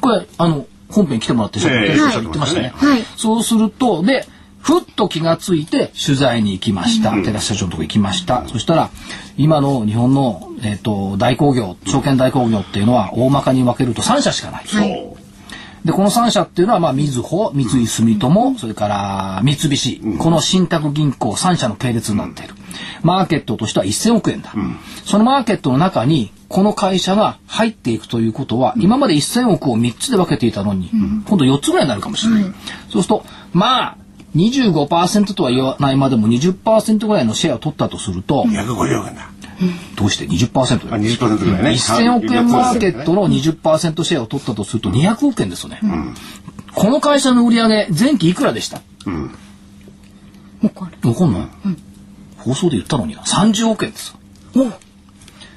[0.00, 2.72] これ、あの、本編来てもらって、えー、言ってましたね。
[2.74, 4.26] はい、そうすると、で、
[4.62, 7.10] ふっと気がついて取材に行きました。
[7.10, 8.46] 寺社長のとこ行きました。
[8.46, 8.90] そしたら、
[9.36, 14.64] 今の日本の、えっ、ー、と、代行業、証券代行業っていうのは大まかに分けると3社しかない。
[14.64, 15.16] はい、
[15.84, 22.54] で、この3社っていうのは、まあ、みずほ、三井住友、それから三菱、この信託銀行3社の系列になっている。
[23.02, 24.52] マーケットとしては1000億円だ。
[25.04, 30.90] そのマーケットの中に、この会社が入っていくということは、今まで1000億を3つで分けていたのに、
[31.26, 32.44] 今度4つぐらいになるかもしれない。
[32.44, 32.52] そう
[32.90, 33.96] すると、まあ、
[34.36, 39.30] 25%とは言わないまでも20%ぐらいのシェアを取ったとすると250億円だ
[39.96, 41.70] どうして？20%あ20%ぐらいね。
[41.70, 46.14] 1000億円マーケットの20%シェアを取ったとすると200億円ですよね、うん、
[46.74, 49.34] この会社の売上前期いくらでした、うん、
[50.60, 51.76] 分かんない分かんない、うん、
[52.38, 53.22] 放送で言ったのにな。
[53.22, 54.16] 30億円です。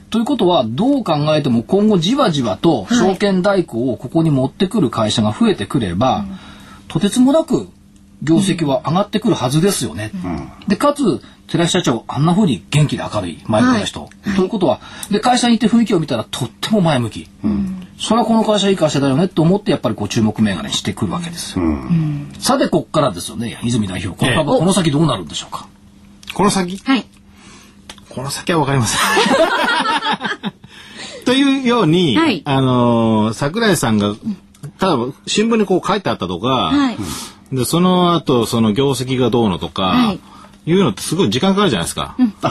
[0.10, 6.28] ということはどう考えても今後じわじわと証券代行をここに持ってくる会社が増えてくれば、はい、
[6.88, 7.68] とてつもなく
[8.24, 10.12] 業績は上がってくるはずですよね。
[10.14, 14.02] うん、で、かつ、寺石社長、あんな風に元気で明るい、前向きな人。
[14.02, 14.80] はい、ということは、
[15.12, 17.28] で、会社に行って雰囲気を見たらとっても前向き。
[17.44, 21.66] うん、それはこの会社いい会社だよねと思って、やっぱりこう注目銘柄にしてくるわけですよ。
[21.66, 24.18] うん、さて、こっからですよね、泉代表。
[24.18, 25.68] このこの先どうなるんでしょうか？
[26.34, 26.78] この先？
[26.78, 27.06] はい。
[28.10, 29.02] この先はわかりません。
[31.26, 34.16] というように、はい、あのー、桜井さんが、
[34.80, 36.98] ただ新聞にこう書いてあったとか、はい
[37.52, 40.20] で、その後、その業績がどうのとか、はい、
[40.66, 42.16] いうのってすごい時間かかるじゃないですか。
[42.18, 42.50] うん、2、3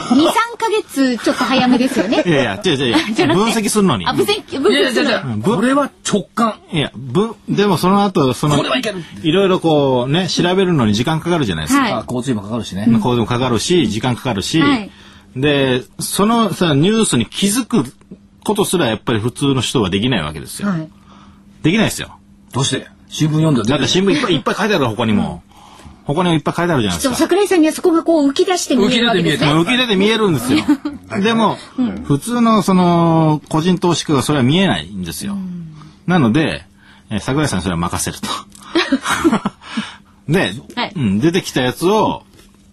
[0.57, 2.23] ヶ月ちょっと早めですよね。
[2.25, 3.35] いやいや、違う違う違う。
[3.35, 4.07] 分析するのに。
[4.07, 5.41] あ、分析、分析する。
[5.43, 6.59] これは直感。
[6.71, 8.63] いや、分、でもその後、その、
[9.21, 11.83] いろいろこうね、調べるのに時間かかるじゃないですか。
[11.83, 12.85] はい、交通費もかかるしね。
[12.87, 14.91] 交通費もかかるし、時間かかるし、はい、
[15.35, 17.83] で、そのさ、ニュースに気づく
[18.45, 20.69] ことすらやっぱり普通の人はできないわけですよ。
[20.69, 20.89] はい、
[21.63, 22.17] できないですよ。
[22.53, 22.87] どうして？
[23.07, 25.43] 新聞読んだだって新聞いっぱいいっぱい書いてある他にも。
[26.05, 27.15] 他にもいっぱい書いてあるじゃないですか。
[27.15, 29.51] 桜井さんにはそこがこう浮き出して見えるわけですね。
[29.51, 30.63] 浮き出て見えるんですよ。
[31.21, 35.33] でも、うん、普通のその個人投資家がそれは見えないんですよ。
[35.33, 35.73] うん、
[36.05, 36.63] なので、
[37.09, 38.27] え桜井さんにそれは任せると。
[40.31, 42.23] で、はい、うん、出てきたやつを、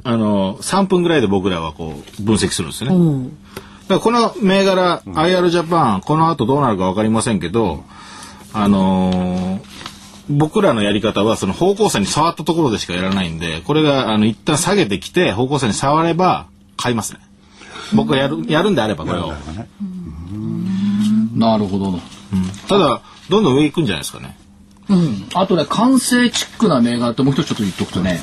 [0.05, 2.97] あの、3分ぐらいで僕らはこう分析するんですよね。
[2.97, 7.83] うん、だからこの銘柄、IR ジャパン、この後どうなるか分かりませんけど、
[8.53, 9.72] あのー
[10.31, 16.47] 僕らのやり方はその方向線に触ったところでしかやらないんでこれがあの一旦下げてきて方向線に触れば
[16.77, 17.21] 買いますね。
[17.95, 19.33] 僕がやるやるんであればこれを。
[21.35, 22.01] なるほど、うん、
[22.69, 24.37] ただどんどん上行くんじゃないですかね。
[24.89, 25.29] うん。
[25.35, 28.21] あとね完成チックな銘柄ってもう一つちょっと言っとくとね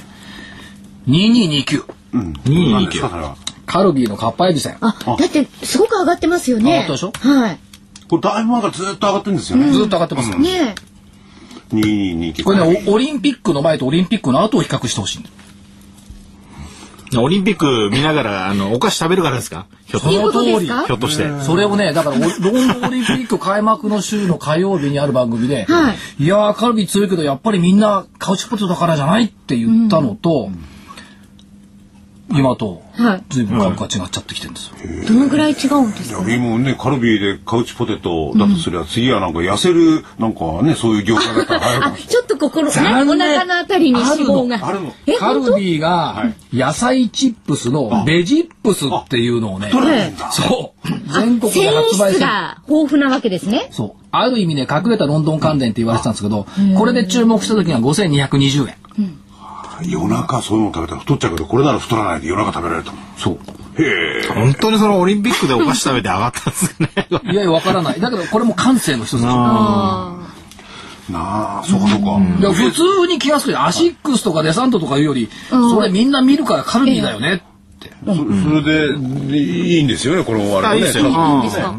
[1.07, 1.83] 2229、
[2.13, 3.35] うん、2229
[3.65, 6.71] カルビーのカッパエビセンあだってすごく上がってますよね。
[6.71, 7.11] 上がったでしょ？
[7.11, 7.59] はい。
[8.07, 10.73] これだいぶ前からずっと上がってるんですよね、ずっと上がってますよね
[11.73, 15.23] 222これねオリンピックの前とオリンピックの後を比較してほしい
[17.17, 20.67] オリンピック見ながら、あの、お菓子食べるからですかひょっとり。
[20.67, 21.27] ひょっとして。
[21.41, 30.78] それをね、だから、ロンドンオリンピック開幕の週の火曜日にある番組で、はい、いやー、カルビ強いけど、やっぱりみんなカウチポテトだからじゃないって言ったのと、うん
[32.31, 32.81] 今と
[33.29, 34.75] 随分株価違っちゃってきてるんですよ。
[35.07, 42.81] どのぐらい違うんですか、ね、今ねカルビーでカウチポテトだとすれば、うん、次はなんか痩せるなんかねそういう業界だったらあちょっと心ねお
[43.17, 44.67] 腹のあたりに脂肪が。
[44.67, 44.93] あるの。
[45.17, 49.71] カルビーが野菜チップスのベジップスっていうのをね
[50.31, 50.89] そう。
[51.13, 52.25] 全国で発売する。
[52.67, 53.69] 豊富なわけですね。
[53.71, 54.05] そう。
[54.11, 58.78] ある意味ね隠れたロンドン関連って言われてたんですけどこれで注目した時が5220円、うん
[59.83, 63.39] 夜中そういうの食べたら太っちゃうけどこれなら太らないで夜中食べられたそう。
[63.81, 64.27] へえ。
[64.27, 66.89] 本当にそのオリンピックでお菓子食べて上がったんですね。
[67.09, 67.99] いやいやわからない。
[67.99, 70.15] だけどこれも感性の一つな
[71.11, 77.33] あそうかそうか、うん、普通に気が付くアシックスとかデサントとかいうより、それみんな見るからカルビーだよね。
[77.35, 77.43] って
[78.05, 80.91] そそれでいいんですよねこのあれね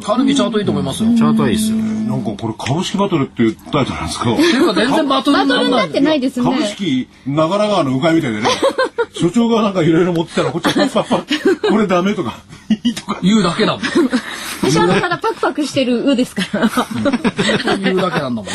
[0.03, 4.25] カルビチャートいいと思いますよチャートはいいですよなんかこれ株式バトルっていうタイトルなんですか？
[4.75, 6.45] 全然バトルになってないですね。
[6.45, 8.49] 株式長良川の鵜飼みたいでね。
[9.15, 12.35] 所長がなんかいろいろ持ってたらこっちはパッパッこれダメとか
[12.85, 13.83] いいとか言うだけだもん。
[14.63, 16.71] 私はまだパクパクしてる鵜ですから。
[17.79, 18.51] 言うだけなんだもんね。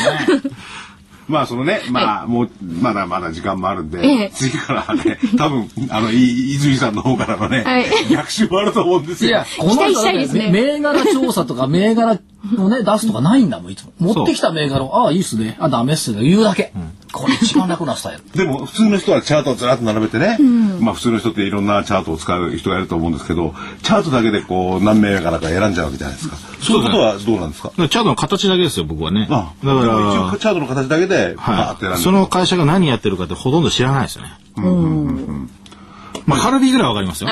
[1.28, 7.64] まあそのね、まあもうまだまだ時間もあるんで、次からね、多分あの泉さんの方からのね、
[8.10, 9.30] 逆襲もあると思うんですよ。
[9.30, 10.02] いや、この人
[10.34, 12.18] ね、銘柄調査とか銘柄
[12.58, 13.92] をね出すとかないんだもんいつも。
[13.98, 16.22] 持ってきた銘柄をああいいっすね、あダメっすね。
[16.22, 16.72] 言うだけ。
[17.16, 18.22] これ一番楽なスタイル。
[18.32, 20.38] でも普通の人はチャートをずらっと並べてね、
[20.80, 26.36] まあ普通の人っていろんなチャートを使う人がいると思うんですけど、チャートだけでこう何銘柄か選んじゃうわけじゃないですか。
[26.60, 27.70] そういうことはどうなんですか？
[27.76, 29.26] チャートの形だけですよ僕はね。
[29.30, 34.30] あだから一応チャートの形だけで、はい、その会社が何やってるかってほとんど知らないですよね。
[36.26, 37.30] まあカルビーぐらいわかりますよ。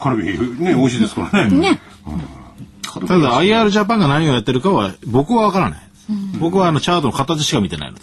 [0.00, 1.56] カルビーね美味しいですからね。
[1.56, 1.80] ね。
[2.92, 5.80] ただ IR ジャパンが何をやってるかは僕はわからない。
[6.40, 7.98] 僕はあのチャートの形しか見てないの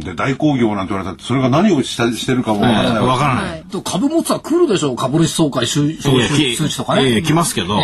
[0.00, 0.10] で。
[0.10, 3.02] で大工業なんて言われたってそれが何をしたしてるかもわからない。
[3.02, 3.64] わからない。
[3.84, 7.22] 株持つは来るでしょう株主総会収数値とかね。
[7.22, 7.78] 来ますけど。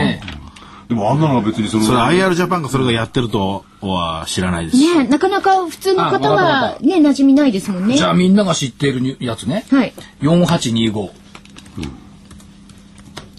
[0.88, 1.84] でもあんなのは別にその。
[1.84, 4.76] それ IR ジャパンがそれがやってるとは知らないです。
[4.76, 7.96] ねなかなか普通の方はね馴染みないですもんね。
[7.96, 9.64] じゃあみんなが知っているやつね。
[9.70, 9.92] はい。
[10.20, 11.10] 四八二五。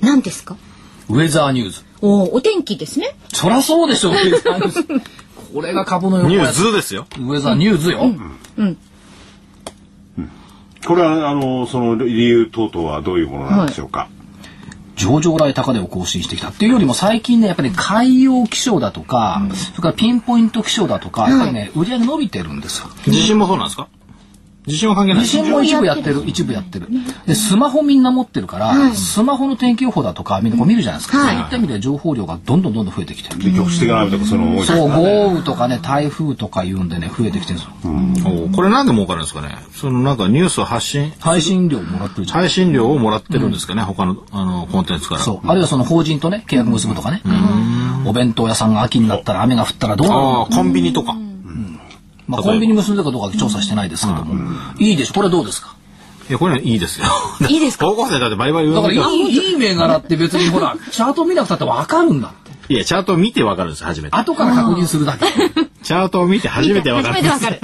[0.02, 0.58] 何ですか？
[1.10, 1.82] ウェザーニューズ。
[2.02, 3.16] おお天気ですね。
[3.34, 4.14] そりゃそうでしょう。
[4.14, 4.88] ウェザーニューズ。
[5.54, 7.06] これが株のニューズですよ。
[7.18, 8.02] ウェザーニューズよ。
[8.02, 8.38] うん。
[8.58, 8.78] うん。
[10.86, 14.00] これはあのその理由等々はどういうものなんでしょうか？
[14.00, 14.10] はい
[14.96, 22.90] 上場来高値を更新してきたっていうよりも最近ねやっぱり海洋気象だとか、うん、それからピンポイント気象だとか、やっぱりね売り上げ伸びてるんですよ。
[23.06, 23.88] 地震もそうなんですか？
[24.66, 25.26] 地震は関係ない。
[25.26, 26.24] 地震も一部やってる。
[26.26, 26.88] 一部やってる。
[27.28, 33.54] でスマホみんな持ってるから、はい、スマホの天気予報だとかみんなこう見るじゃないですか、はい、そういった意味で情報量がどんどんどんどん増えてきてる。
[33.54, 39.58] 局地的な雨とかその多いそう豪雨とかね台風とかいうんでね増えてきてるんですよ、うん、これなんで儲かるんですかね。
[39.74, 45.22] そのなんかニュースを発信配信料もらってる配信料をもらってるんですかね、うん、他のあのコンテンツから。
[45.22, 45.48] そう。
[45.48, 47.22] あるいはその法人とね契約結ぶとかね、
[48.06, 50.48] お弁当屋さんが秋になったら雨が降ったらどうなるの？
[50.48, 51.16] コンビニとか、
[52.28, 54.36] まあ、コンビニ結んでかどうか調査してないですけども、
[54.80, 55.76] いいでしょこれどうですか？
[56.30, 57.08] いや、これいいですよ。
[57.50, 57.86] いいですか？
[57.86, 59.00] 高校生だってバリバリだからいい、
[59.50, 62.32] いい銘柄って別にほら、 チャート見なくたってわかるんだっ
[62.68, 62.74] て。
[62.74, 64.16] いや、チャート見てわかるんです、初めて。
[64.16, 65.26] 後から確認するだけ。
[65.84, 67.16] チャートを見て初めてわかる。
[67.16, 67.60] 初めてわかる。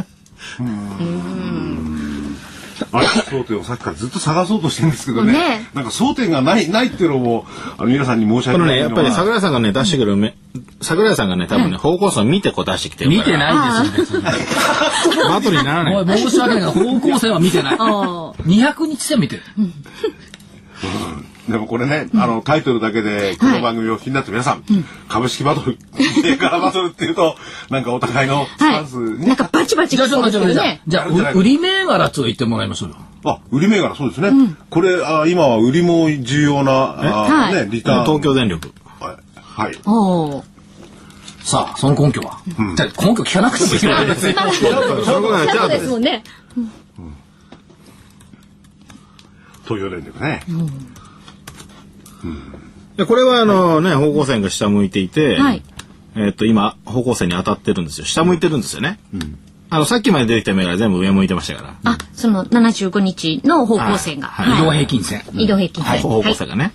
[2.92, 5.34] あれ争点をさっきからずっと探そうとしてるんですけどね。
[5.34, 7.46] ねなんか争点がないないっていうのも
[7.78, 10.36] あの皆さんに申し訳ないこのねやっぱり桜井さんがね出してくるめ、
[10.82, 15.30] 桜井さんがね多分ね方向性を見てこう出してきてる見てないですよ別に。
[15.30, 16.18] バトルにならない。
[16.18, 17.76] 申し訳ないが方向性は見てない。
[17.78, 19.44] 200日線見てる。
[19.58, 19.74] うん
[21.50, 24.64] でもこれね、あのタイトルだけでこの番組を気になって皆さん、
[25.08, 25.78] 株式バトル
[26.24, 27.36] 銘柄バトルっていうと
[27.70, 32.96] なんかお互いのスタンス、なんかバチバチじゃあじゃあ売り銘柄っつ言ってもらいましょうよ。
[33.26, 34.32] あ売り銘柄そうですね。
[34.70, 36.96] これあ今は売りも重要な
[37.50, 38.06] あ、ねリターン。
[38.06, 38.72] 東京電力。
[39.00, 39.16] はい。
[39.36, 39.76] はい。
[39.86, 40.44] お
[41.44, 42.40] さあその根拠は、
[42.76, 44.36] じゃ根拠聞かなくてもいいですよ。
[45.04, 46.24] そうですもんね。
[49.70, 50.42] 東京電力ね。
[52.98, 55.64] でこれはあのね方向線が下向いていて、はい、
[56.16, 59.00] えっと今方向線に当たってるんですよ下向いてるんですよね。
[59.72, 61.92] あのさっきまで出てきた銘柄全部上向いてましたから。
[61.92, 65.22] あ、その七十五日の方向線が、はい、移動平均線。
[65.34, 66.02] 移動平均線。
[66.02, 66.74] 方向線がね。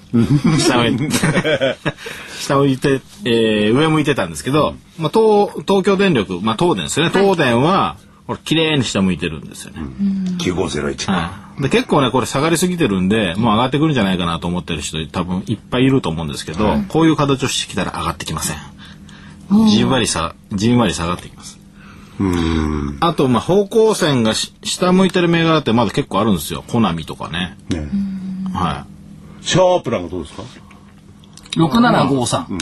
[0.61, 1.11] 下向いて
[2.39, 7.13] 下向いて、えー、上向いてたんですけど、まあ東東京電力まあ東電ですよね。
[7.13, 7.97] 東電は
[8.27, 9.81] これ綺麗に下向いてるんですよね。
[10.39, 18.57] 9501、はい、で結構ねこれ下がりすぎてるんでもう上がってくるんじゃないかなと思ってる人多分いっぱいいると思うんですけど、はい、こういう形をしてきたら上がってきません。
[19.69, 21.59] じんわりさじんわり下がってきます。
[22.19, 27.57] うんあとまあ方向線が下向いてる銘柄ってまだ結構あるんですよコナミとかね。
[27.69, 27.89] ね
[28.55, 28.87] は
[29.43, 29.47] い。
[29.47, 30.43] シャープなんかどうですか？
[31.57, 32.59] 6753、うん、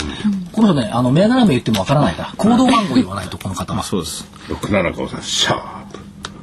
[0.53, 3.74] この人ねあの銘柄名言ってもわからないから行動番号言わないとこの方。
[3.74, 4.26] はそうです。
[4.49, 5.99] 6753シャープ。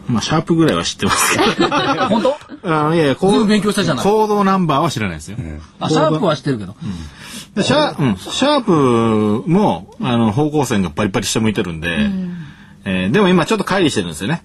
[0.07, 1.67] まあシャープぐらいは知ってますけど。
[2.09, 2.35] 本当？
[2.89, 4.03] あいやいやこう勉強したじゃない。
[4.03, 5.37] 行動ナンバーは知らないですよ、
[5.79, 6.75] あシャープは知ってるけど、
[7.55, 12.37] うん、シャ,、うん、シャープもあの方向線がバリバリ下向いてるんで、うん、
[12.83, 14.43] えー、でも今ちょっと乖離してるんですよね。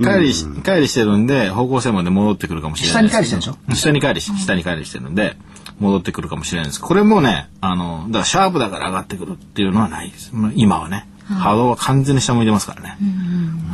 [0.00, 3.74] 乖離し、乖離してるんで、方向線まで戻ってくるかもしれない、下に乖離してるでしょ？
[3.74, 5.36] 下に乖離し、下に乖離してるんで、
[5.78, 6.80] 戻ってくるかもしれないです。
[6.80, 10.32] これもね、あの、だからシャープだから上がってくるっていうのはないです。
[10.54, 11.08] 今はね。
[11.28, 12.96] 波動は完全に下向いてますからね。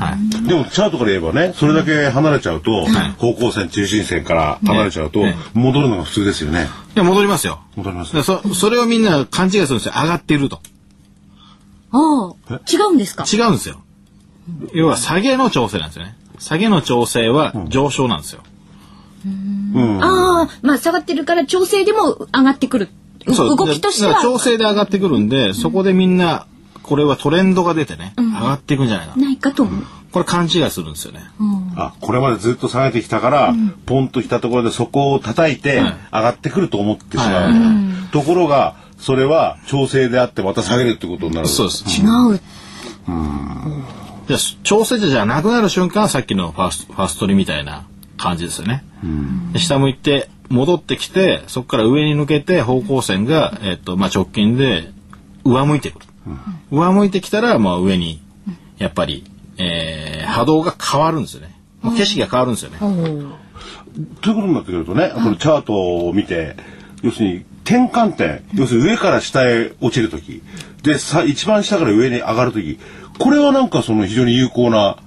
[0.00, 0.46] はい。
[0.48, 2.84] でもチャートから言えばね、それだけ離れちゃうと、
[3.16, 6.66] 方向線中心線から離れちゃうと、戻るのが普通ですよね。
[6.96, 7.60] いや戻りますよ。
[7.76, 9.92] 戻ります、そそれをみんな勘違いするんですよ。
[9.94, 10.60] 上がっていると。
[11.92, 13.24] ああ、違うんですか？
[13.32, 13.80] 違うんですよ。
[14.72, 16.16] 要は下げの調整なんですよね。
[16.40, 18.42] 下げの調整は上昇なんですよ。
[19.26, 22.88] ああ、まあ下がってるから調整でも上がってくる。
[23.26, 24.20] 動きとしては。
[24.20, 26.46] 調整で上がってくるんで、そこでみんな、
[26.82, 29.16] これはトレンドが出てね、上がっていくんじゃないか。
[29.16, 29.84] ないかと思う。
[30.12, 31.22] これ勘違いするんですよね。
[31.76, 33.54] あ、これまでずっと下げてきたから、
[33.86, 37.52] ポンときたところでそこを叩いて、上がってくると思ってしまう。
[38.12, 41.48] ところが、それは調整であってまた下げるってことになる。
[41.48, 41.84] そうです。
[42.00, 42.40] 違う。
[43.08, 43.84] うん。
[44.28, 47.84] じゃ調整じゃなくなる瞬間はさっきのファーストファーストリみたいな
[48.24, 48.82] 感じですよね。
[49.56, 54.90] 下向いて戻ってきてそこから上に抜けて方向線が、えっとまあ、直近で
[55.44, 56.06] 上向いてくる、
[56.70, 58.22] うん、上向いてきたら、まあ、上に
[58.78, 59.24] やっぱり、
[59.58, 62.78] えー、波動が変わるんですよね、まあ、景色が変わるんですよね。
[64.22, 66.56] ということになってくるとねこのチャートを見て
[67.02, 70.42] 要するに転換点要するに上から下へ落ちる時。
[70.82, 72.78] でさ一番下から上に上がる時。
[73.18, 74.98] これはなんかその非常に有効な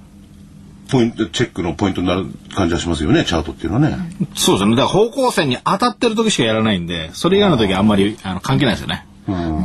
[0.90, 3.96] ポイントチェックのポイントになる感じはしますよねチャートっていうのはね。
[4.34, 4.76] そうですね。
[4.76, 9.06] だから方向線に当たってる時しかやらないんでそれ以外の時はあんまりあの関係ないですよね。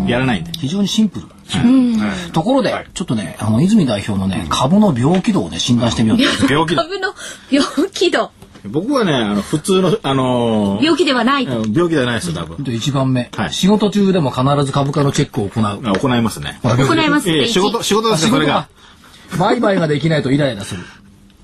[0.08, 0.52] やらないんで。
[0.52, 1.26] 非常にシンプル、
[2.34, 6.82] ところで、ちょっとねあの泉代表のね株の病気度をね診断してみよう病気度。
[6.82, 7.14] 株の
[7.50, 8.32] 病気度。
[8.66, 11.46] 僕はねあの普通のあのー、病気ではない。
[11.46, 12.74] 病気ではないですよ多分。
[12.74, 15.98] 一番目、はい、仕事中でも必ず株価のチェックを行う。
[15.98, 16.60] 行いますね。
[16.64, 18.68] 行います、えー、仕事仕事ですねそれが。
[19.40, 20.84] 売買ができないとイライラする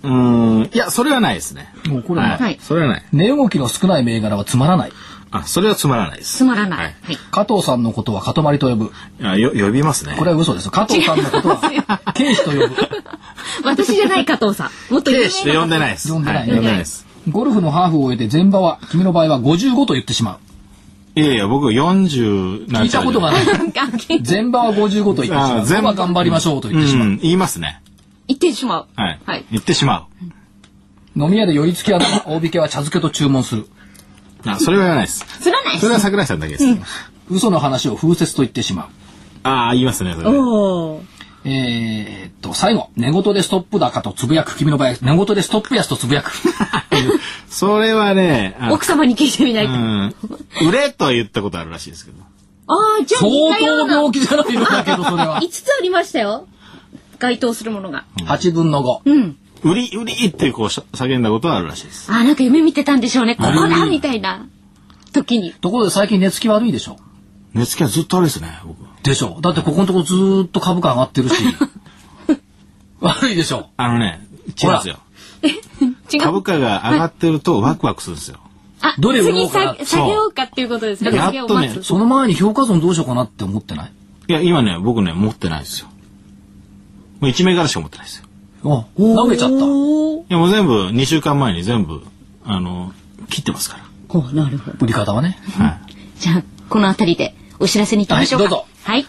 [0.01, 1.73] うん、いや、それはないですね。
[1.87, 3.03] もうこれは、はい、それはない。
[3.11, 4.91] 値動きの少ない銘柄はつまらない。
[5.31, 6.37] あ、それはつまらないです。
[6.37, 6.79] つまらない。
[6.79, 7.17] はい。
[7.31, 8.91] 加藤さんのことはかとまりと呼ぶ。
[9.21, 10.15] あ、よ、呼びますね。
[10.17, 10.71] これは嘘です。
[10.71, 12.75] 加藤さんのことは、警視と呼ぶ。
[13.63, 14.93] 私じゃない加藤さん。
[14.93, 16.11] もっと警視と呼んでないです。
[16.11, 16.47] 呼んでない。
[16.47, 17.05] 呼んでないです。
[17.29, 20.37] ゴルフのハーフを終えて前場は、君の場合は55と言ってしまう。
[21.19, 23.43] いやいや、僕40聞いたことがない。
[24.27, 25.65] 前場は55と言ってしまう。
[25.67, 27.17] 前場頑張りましょうと言ってしまう。
[27.21, 27.81] 言いますね。
[28.29, 28.87] 言ってしまう。
[28.95, 29.19] はい。
[29.25, 30.07] はい、言ってしま
[31.17, 31.19] う。
[31.19, 33.65] 飲み屋で寄り付きは大引けは茶漬けと注文する。
[34.45, 35.25] あ、それはないです。
[35.41, 36.65] それはないそれは桜井さんだけです。
[37.29, 38.87] 嘘の話を風説と言ってしまう。
[39.43, 40.27] ああ、言いますね、それ。
[40.29, 41.01] お
[41.45, 46.31] えー、っと、最後、寝言でストップ高とつぶやく、君の場合、寝言でストップ安とつぶやく。
[47.49, 49.73] それはね、奥様に聞いてみないと。
[49.73, 50.15] うん。
[50.67, 52.17] 売れとは言ったことあるらしいですけど。
[52.67, 55.39] ああ、じゃあ相当病気じゃないのだけど、それは。
[55.41, 56.45] 5つありましたよ。
[57.19, 58.05] 該当するものが。
[58.17, 59.01] 8分の5。
[59.05, 59.37] うん。
[59.61, 62.11] 売り売りってこう叫んだことはあるらしいです。
[62.11, 63.35] あなんか夢見てたんでしょうね。
[63.35, 64.47] ここだみたいな
[65.11, 65.51] 時に。
[65.53, 66.97] ところで最近寝つき悪いでしょ？
[67.53, 68.59] 寝つきはずっと悪いですね。
[68.65, 68.77] 僕。
[69.03, 69.39] でしょ。
[69.41, 71.35] だってここのとこずっと株価上がってるし。
[73.01, 73.67] 悪いでしょ。
[73.77, 74.25] あのね
[74.61, 74.99] 違うんですよ。
[76.21, 78.39] 株価が上がってるとワクワクするんですよ。
[78.81, 79.73] あ、どれ次下
[80.05, 81.13] げようかっていうことですね。
[81.13, 83.91] やっとね、その前に評価損どうしようかなって思ってない？
[84.29, 85.89] いや、今ね、僕ね、持ってないですよ。
[87.19, 88.25] もう1銘柄しか持ってないですよ。
[88.65, 89.55] あ、投げちゃった？
[89.55, 92.01] いやもう全部2週間前に全部
[92.43, 92.93] あの
[93.29, 93.83] 切ってますから。
[94.07, 94.77] ほうなるほど。
[94.81, 95.37] 売り方はね。
[95.57, 96.19] はい。
[96.19, 98.43] じゃあこの辺りでお知らせに行きましょうか。
[98.45, 98.65] はい、どうぞ。
[98.83, 99.05] はい。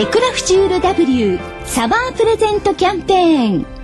[0.00, 3.77] エクラフチュール W サマープレゼントキャンペーン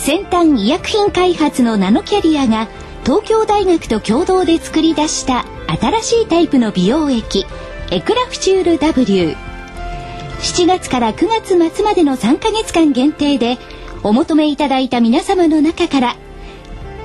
[0.00, 2.68] 先端医薬品開発のナノキャリアが
[3.04, 5.44] 東京大学と共同で作り出した
[5.78, 7.44] 新しいタイプの美容液
[7.90, 13.58] エクラフチュール W7 月から9月末までの3ヶ月間限定で
[14.02, 16.16] お求めいただいた皆様の中から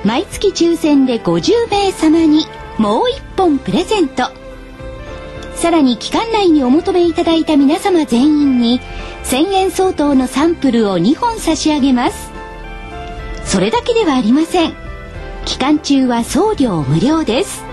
[0.06, 2.46] 毎月抽選で50名様に
[2.78, 4.30] もう1本プレゼント。
[5.56, 8.80] さらに期間内にお求めいただいた皆様全員に
[9.24, 12.35] 1000円相当のサンプルを2本差し上げます。
[13.46, 14.74] それだけではありません。
[15.46, 17.64] 期間中は送料無料です。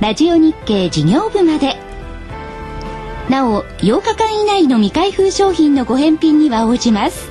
[0.00, 1.76] ラジオ日経事業部まで。
[3.28, 7.30] なお8日間以内の未開封商品のご返品には応じます。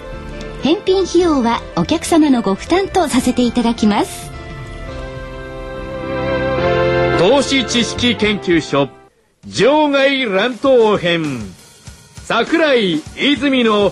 [0.63, 4.28] 返品費用はお客様のご負担とさせていただきます。
[7.19, 8.87] 投資知識研究所
[9.45, 11.41] 場外乱闘編
[12.23, 13.91] 桜井泉の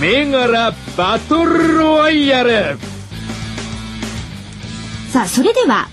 [0.00, 2.78] 銘柄バトルロワイヤル
[5.10, 5.88] さあそれでは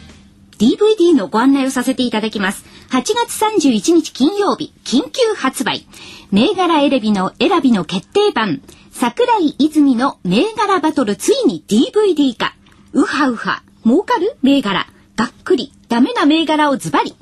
[0.60, 2.64] DVD のご案内をさせていただきます。
[2.90, 5.88] 8月31日金曜日、緊急発売。
[6.32, 8.62] 銘柄選びの選びの決定版。
[8.92, 12.56] 桜井泉の銘柄バトルついに DVD 化。
[12.94, 13.62] うはうは。
[13.84, 14.88] 儲かる銘柄。
[15.18, 15.74] がっくり。
[15.90, 17.14] ダメな銘柄をズバリ。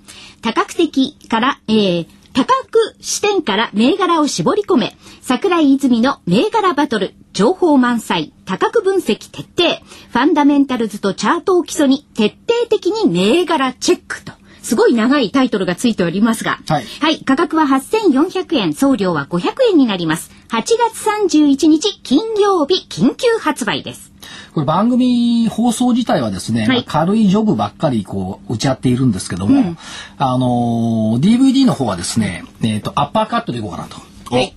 [0.41, 2.55] 多角的から、えー、多角
[2.99, 9.81] 視点から銘柄を絞り込め、桜井泉の銘柄バトル、情報満載、多角分析徹底、
[10.11, 14.33] ファンダメンタルズとチャートを基礎に徹底的に銘柄チェックと。
[14.61, 20.31] すごい長いタイトルがついておりますが、はい、はい、価格は8400円、送料は500円になります。
[20.49, 24.14] 8月31日金曜日緊急発売です。
[24.55, 29.77] これ番組放送自体はですね、はい、まあ、軽いジョブばっかりこう打ち合っているんですけども、うん、
[30.17, 33.97] あのー、DVD の方はですね、えっ、ー、と、アッパーカットでいこうかなと。
[34.33, 34.55] はい。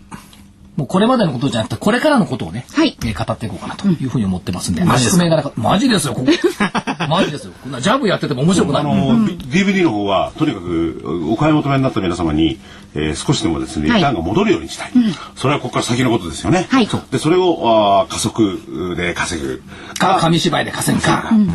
[0.77, 5.17] もうこれまでのことじゃなくて、これからのことをね、はい、えー、語っていこうかなというふうに思ってますんで、マジです
[5.57, 6.27] マジですよ、ここ。
[7.11, 7.53] マジですよ。
[7.61, 8.83] こんなジャブやってても面白くない。
[8.83, 12.61] あの、うん、DVD の方は、とにかく、お買い求めになった皆様に、
[12.95, 14.93] えー、少しでもですね、リターンが戻るようにしたい。
[14.93, 16.67] はい、それはここから先のことですよね。
[16.71, 16.89] はい。
[17.11, 19.63] で、それを、あ加速で稼ぐ。
[19.99, 21.29] か、紙芝居で稼ぐか。
[21.33, 21.49] うん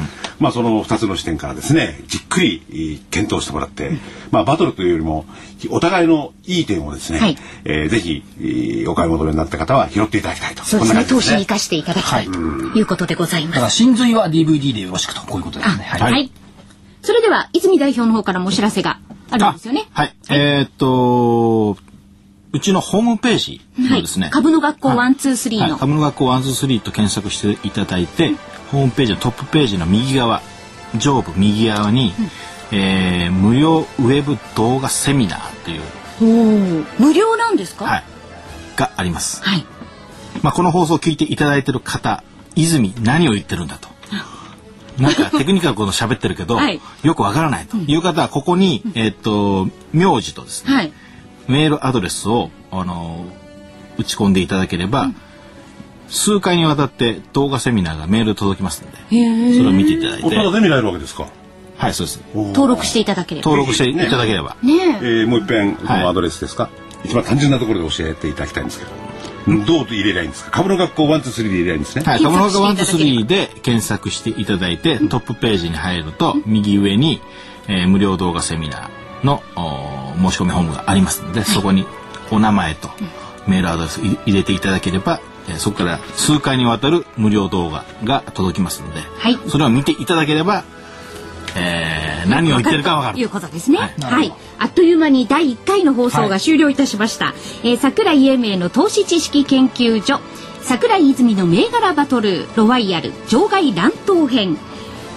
[0.43, 3.91] まあ、その2つの視点からですねじっくり検討してもらって、
[4.29, 5.25] まあ、バトルというよりも
[5.69, 13.55] お互いのいい点をですね、はい、えー、ぜひお買い求めになった方は拾っていただきたいとそうですね、ね、投資に生かしていただきたい、ということでございます。
[13.55, 15.83] だから真髄は DVD でよろしくとこういうことですね。
[15.85, 16.31] はい、はい、
[17.01, 18.99] それでは泉代表の方からもお知らせが
[19.29, 19.85] あるんですよね。
[19.91, 21.77] はい、はい、えー、っと
[22.53, 28.35] うちのホームページのですね、はい、株の学校 one two three の、株の学校 one two three と検索していただいて、
[28.71, 30.41] ホームページのトップページの右側
[30.97, 32.13] 上部右側に、
[32.71, 38.03] うん、えー、無料ウェブ動画セミナーという無料なんですか、はい、
[38.75, 39.65] があります、はい。
[40.43, 42.23] まあ、この放送を聞いていただいている方
[42.55, 43.89] 泉何を言ってるんだと。
[44.97, 50.93] なんかテクニカルこと喋ってるけど、はい、よくわからないという方はここに、えっ、と名字とですね、はい、
[51.47, 53.25] メールアドレスをあの
[53.97, 55.15] 打ち込んでいただければ、うん
[56.09, 58.97] 数回にわたって動画セミナーがメール届きますので、
[59.57, 60.29] それを見ていただいて。
[60.29, 61.27] ただで見られるわけですか？
[61.75, 62.21] はい、そうです。
[62.35, 63.49] 登録していただければ。
[63.49, 64.55] 登録していただければ。
[64.61, 66.69] ねえー、もう一遍、このアドレスですか、は
[67.03, 68.91] い、一番単純なところで教えていただきたいんですけど。
[69.45, 70.51] どう入れりゃいいんですか？
[70.51, 72.03] 株の学校 one two three で入れりゃいいんですね。
[72.05, 77.21] はい、株の学校 one two th ree で検索していただいて、トップページに入ると、右上に、
[77.67, 79.41] えー、無料動画セミナーの
[80.17, 81.85] 申し込み本部がありますので、そこに
[82.31, 82.89] お名前と
[83.47, 85.19] メールアドレス入れていただければ、
[85.49, 90.63] えー、そこから数回にわたる無料動画が届きますので、はい、それを見ていただければ、
[91.55, 93.15] えー、何を言ってるかわかる。
[93.15, 97.31] ということですね、はい、はい、あっという間に第1回の放送が終了いたしました、は
[97.63, 100.19] い、えー、桜井英明の投資知識研究所。
[100.61, 104.57] 桜井泉の銘柄バトルロワイヤル場外乱闘編。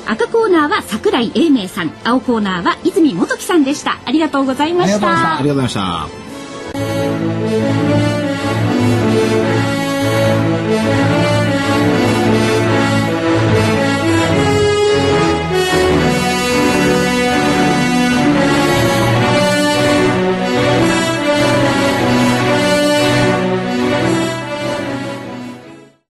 [0.08, 1.92] 赤コーナーは桜井英明さん。
[2.04, 3.98] 青コーナーは泉元樹さんでした。
[4.04, 5.38] ありがとうございました。
[5.38, 6.12] ありがとうございまし
[11.22, 11.25] た.